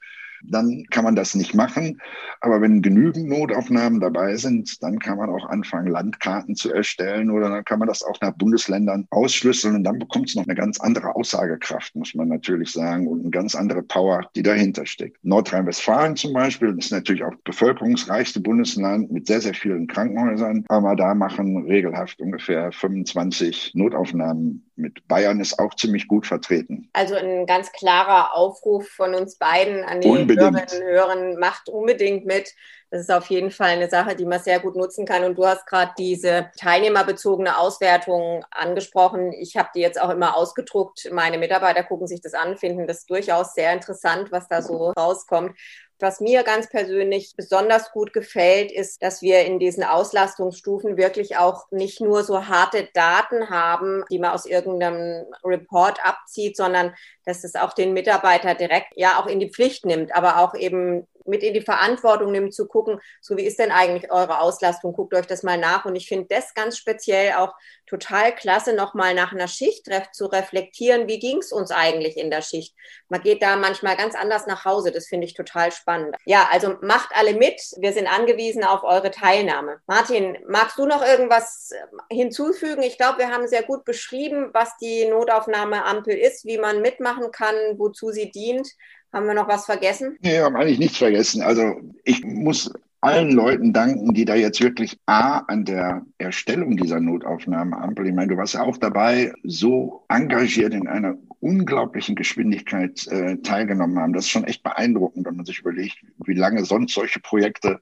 dann 0.45 0.85
kann 0.91 1.05
man 1.05 1.17
das 1.17 1.35
nicht 1.35 1.55
machen. 1.55 2.01
Aber 2.41 2.61
wenn 2.61 2.83
genügend 2.83 3.29
Notaufnahmen 3.29 4.01
dabei 4.01 4.37
sind, 4.37 4.83
dann 4.83 4.99
kann 4.99 5.19
man 5.19 5.31
auch 5.31 5.49
anfangen, 5.49 5.89
Landkarten 5.89 6.55
zu 6.55 6.73
erstellen 6.73 7.31
oder 7.31 7.51
dann 7.51 7.65
kann 7.65 7.79
man 7.79 7.89
das 7.89 8.03
auch 8.03 8.21
nach 8.21 8.33
Bundesländern 8.33 9.07
ausschlüsseln 9.11 9.77
und 9.77 9.85
dann 9.85 9.99
bekommt 9.99 10.29
es 10.29 10.37
noch 10.37 10.45
eine 10.45 10.55
ganz 10.55 10.81
andere 10.81 11.15
Aussagekraft, 11.15 11.95
muss 11.97 12.15
man 12.15 12.29
natürlich 12.29 12.73
sagen, 12.73 13.07
und 13.07 13.21
eine 13.21 13.31
ganz 13.31 13.55
andere 13.55 13.83
Power, 13.83 14.23
die 14.35 14.43
dahinter 14.43 14.87
steckt. 14.87 15.19
Nordrhein-Westfalen 15.25 16.17
zum 16.17 16.33
Beispiel 16.33 16.77
ist 16.79 16.93
natürlich 16.93 17.25
auch 17.25 17.35
bevölkerungsreichste 17.45 18.41
Bundesland 18.41 19.11
mit 19.11 19.27
sehr, 19.27 19.41
sehr 19.41 19.55
vielen 19.55 19.87
Krankenhäusern, 19.87 20.65
aber 20.69 20.97
da 20.97 21.15
machen 21.15 21.65
regelhaft 21.67 22.21
ungefähr 22.21 22.73
25 22.73 23.73
Notaufnahmen 23.75 24.70
mit 24.81 25.07
Bayern 25.07 25.41
ist 25.41 25.59
auch 25.59 25.75
ziemlich 25.75 26.09
gut 26.09 26.27
vertreten. 26.27 26.89
Also 26.93 27.15
ein 27.15 27.47
ganz 27.47 27.71
klarer 27.73 28.35
Aufruf 28.35 28.89
von 28.89 29.15
uns 29.15 29.37
beiden 29.37 29.85
an 29.85 30.01
die 30.01 30.09
Hörerinnen 30.09 30.55
und 30.55 30.73
Hörer, 30.73 31.39
macht 31.39 31.69
unbedingt 31.69 32.27
mit. 32.27 32.55
Das 32.91 33.03
ist 33.03 33.13
auf 33.13 33.27
jeden 33.27 33.53
Fall 33.53 33.71
eine 33.71 33.89
Sache, 33.89 34.17
die 34.17 34.27
man 34.27 34.41
sehr 34.41 34.59
gut 34.59 34.75
nutzen 34.75 35.07
kann. 35.07 35.23
Und 35.23 35.39
du 35.39 35.47
hast 35.47 35.65
gerade 35.67 35.93
diese 35.97 36.51
teilnehmerbezogene 36.59 37.57
Auswertung 37.57 38.45
angesprochen. 38.51 39.33
Ich 39.33 39.57
habe 39.57 39.69
die 39.75 39.81
jetzt 39.81 40.01
auch 40.01 40.11
immer 40.11 40.37
ausgedruckt. 40.37 41.09
Meine 41.13 41.39
Mitarbeiter 41.39 41.85
gucken 41.85 42.09
sich 42.09 42.21
das 42.21 42.35
an, 42.35 42.57
finden 42.57 42.89
das 42.89 43.07
durchaus 43.07 43.55
sehr 43.55 43.73
interessant, 43.73 44.33
was 44.33 44.49
da 44.49 44.61
so 44.61 44.91
rauskommt. 44.91 45.57
Was 46.01 46.21
mir 46.21 46.43
ganz 46.43 46.69
persönlich 46.69 47.35
besonders 47.37 47.93
gut 47.93 48.13
gefällt, 48.13 48.73
ist, 48.73 49.03
dass 49.03 49.21
wir 49.21 49.45
in 49.45 49.59
diesen 49.59 49.85
Auslastungsstufen 49.85 50.97
wirklich 50.97 51.37
auch 51.37 51.71
nicht 51.71 52.01
nur 52.01 52.25
so 52.25 52.47
harte 52.47 52.89
Daten 52.95 53.51
haben, 53.51 54.05
die 54.11 54.19
man 54.19 54.31
aus 54.31 54.47
irgendeinem 54.47 55.27
Report 55.45 56.05
abzieht, 56.05 56.57
sondern 56.57 56.95
dass 57.27 57.45
es 57.45 57.55
auch 57.55 57.75
den 57.75 57.93
Mitarbeiter 57.93 58.55
direkt 58.55 58.93
ja 58.97 59.21
auch 59.21 59.27
in 59.27 59.41
die 59.41 59.51
Pflicht 59.51 59.85
nimmt, 59.85 60.15
aber 60.15 60.39
auch 60.39 60.55
eben 60.55 61.07
mit 61.25 61.43
in 61.43 61.55
die 61.55 61.61
Verantwortung 61.61 62.33
nimmt, 62.33 62.55
zu 62.55 62.67
gucken, 62.67 63.01
so 63.21 63.37
wie 63.37 63.45
ist 63.45 63.59
denn 63.59 63.71
eigentlich 63.71 64.11
eure 64.11 64.41
Auslastung? 64.41 64.93
Guckt 64.93 65.15
euch 65.15 65.27
das 65.27 65.43
mal 65.43 65.59
nach. 65.59 65.85
Und 65.85 65.97
ich 65.97 66.09
finde 66.09 66.27
das 66.29 66.55
ganz 66.55 66.77
speziell 66.77 67.35
auch 67.35 67.55
total 67.87 68.35
klasse, 68.35 68.73
nochmal 68.73 69.15
nach 69.15 69.33
einer 69.33 69.49
Schicht 69.49 69.89
zu 70.13 70.27
reflektieren, 70.27 71.09
wie 71.09 71.19
ging 71.19 71.39
es 71.39 71.53
uns 71.53 71.71
eigentlich 71.71 72.17
in 72.17 72.31
der 72.31 72.43
Schicht. 72.43 72.75
Man 73.09 73.21
geht 73.21 73.43
da 73.43 73.57
manchmal 73.57 73.97
ganz 73.97 74.15
anders 74.15 74.47
nach 74.47 74.65
Hause. 74.65 74.93
Das 74.93 75.09
finde 75.09 75.27
ich 75.27 75.35
total 75.35 75.73
spannend. 75.73 76.17
Ja, 76.25 76.49
also 76.53 76.77
macht 76.83 77.11
alle 77.15 77.35
mit. 77.35 77.61
Wir 77.79 77.93
sind 77.93 78.07
angewiesen 78.07 78.65
auf 78.65 78.85
eure 78.85 79.11
Teilnahme. 79.11 79.81
Martin, 79.87 80.39
magst 80.47 80.79
du 80.79 80.87
noch 80.87 81.03
irgendwas 81.03 81.73
hinzufügen? 82.11 82.83
Ich 82.83 82.97
glaube, 82.97 83.19
wir 83.19 83.31
haben 83.31 83.49
sehr 83.49 83.63
gut 83.63 83.85
beschrieben, 83.85 84.51
was 84.53 84.77
die 84.79 85.07
Notaufnahmeampel 85.07 86.17
ist, 86.17 86.45
wie 86.45 86.59
man 86.59 86.81
mitmachen 86.81 87.33
kann, 87.33 87.55
wozu 87.77 88.11
sie 88.11 88.31
dient. 88.31 88.69
Haben 89.13 89.27
wir 89.27 89.35
noch 89.35 89.49
was 89.49 89.67
vergessen? 89.67 90.17
Nee, 90.21 90.35
wir 90.35 90.45
haben 90.45 90.57
eigentlich 90.57 90.79
nichts 90.79 90.99
vergessen. 90.99 91.43
Also 91.43 91.81
ich 92.05 92.25
muss 92.25 92.73
allen 93.01 93.31
Leuten 93.31 93.73
danken, 93.73 94.13
die 94.13 94.25
da 94.25 94.35
jetzt 94.35 94.61
wirklich 94.61 94.99
A 95.07 95.39
an 95.39 95.65
der 95.65 96.05
Erstellung 96.19 96.77
dieser 96.77 97.01
Notaufnahmeampel, 97.01 98.07
ich 98.07 98.15
meine, 98.15 98.29
du 98.29 98.37
warst 98.37 98.55
ja 98.55 98.63
auch 98.63 98.77
dabei, 98.77 99.33
so 99.43 100.05
engagiert 100.09 100.75
in 100.75 100.87
einer 100.87 101.17
unglaublichen 101.41 102.15
Geschwindigkeit 102.15 103.07
äh, 103.09 103.39
teilgenommen 103.39 103.99
haben. 103.99 104.13
Das 104.13 104.25
ist 104.25 104.31
schon 104.31 104.45
echt 104.45 104.63
beeindruckend, 104.63 105.27
wenn 105.27 105.37
man 105.37 105.47
sich 105.47 105.61
überlegt, 105.61 105.97
wie 106.27 106.35
lange 106.35 106.65
sonst 106.65 106.93
solche 106.93 107.21
Projekte 107.21 107.81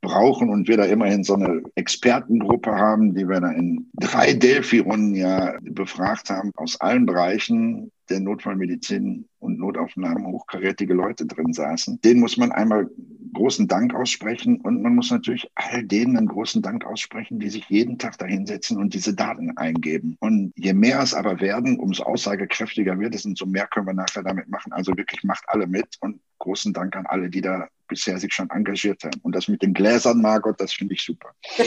brauchen 0.00 0.48
und 0.48 0.68
wir 0.68 0.76
da 0.76 0.84
immerhin 0.84 1.24
so 1.24 1.34
eine 1.34 1.62
Expertengruppe 1.74 2.72
haben, 2.72 3.14
die 3.14 3.28
wir 3.28 3.40
da 3.40 3.50
in 3.50 3.90
drei 3.94 4.32
Delphi-Runden 4.32 5.14
ja 5.14 5.58
befragt 5.62 6.30
haben 6.30 6.52
aus 6.56 6.80
allen 6.80 7.06
Bereichen 7.06 7.90
der 8.08 8.20
Notfallmedizin 8.20 9.26
und 9.38 9.58
Notaufnahmen 9.58 10.26
hochkarätige 10.26 10.94
Leute 10.94 11.26
drin 11.26 11.52
saßen. 11.52 12.00
Den 12.00 12.18
muss 12.18 12.36
man 12.36 12.50
einmal 12.50 12.90
großen 13.32 13.68
Dank 13.68 13.94
aussprechen 13.94 14.60
und 14.60 14.82
man 14.82 14.96
muss 14.96 15.10
natürlich 15.10 15.48
all 15.54 15.84
denen 15.84 16.16
einen 16.16 16.26
großen 16.26 16.60
Dank 16.60 16.84
aussprechen, 16.84 17.38
die 17.38 17.48
sich 17.48 17.68
jeden 17.68 17.98
Tag 17.98 18.18
dahinsetzen 18.18 18.78
und 18.78 18.94
diese 18.94 19.14
Daten 19.14 19.56
eingeben. 19.56 20.16
Und 20.20 20.52
je 20.56 20.72
mehr 20.72 21.00
es 21.00 21.14
aber 21.14 21.40
werden, 21.40 21.78
umso 21.78 22.02
aussagekräftiger 22.02 22.98
wird 22.98 23.14
es 23.14 23.24
und 23.24 23.38
so 23.38 23.46
mehr 23.46 23.68
können 23.68 23.86
wir 23.86 23.94
nachher 23.94 24.24
damit 24.24 24.48
machen. 24.48 24.72
Also 24.72 24.96
wirklich 24.96 25.22
macht 25.22 25.44
alle 25.46 25.66
mit 25.66 25.96
und 26.00 26.20
großen 26.38 26.72
Dank 26.72 26.96
an 26.96 27.06
alle, 27.06 27.30
die 27.30 27.40
da 27.40 27.68
bisher 27.90 28.18
sich 28.18 28.32
schon 28.32 28.48
engagiert 28.50 29.04
haben. 29.04 29.20
Und 29.22 29.34
das 29.34 29.48
mit 29.48 29.60
den 29.60 29.74
Gläsern, 29.74 30.22
Margot, 30.22 30.58
das 30.58 30.72
finde 30.72 30.94
ich 30.94 31.02
super. 31.02 31.34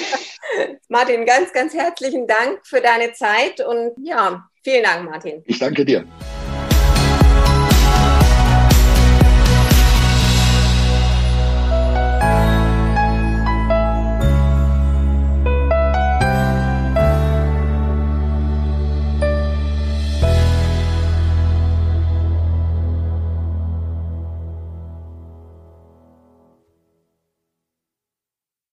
Martin, 0.89 1.25
ganz, 1.25 1.53
ganz 1.53 1.73
herzlichen 1.73 2.25
Dank 2.25 2.65
für 2.65 2.81
deine 2.81 3.13
Zeit 3.13 3.61
und 3.61 3.91
ja, 4.03 4.49
vielen 4.63 4.83
Dank, 4.83 5.09
Martin. 5.09 5.43
Ich 5.45 5.59
danke 5.59 5.85
dir. 5.85 6.05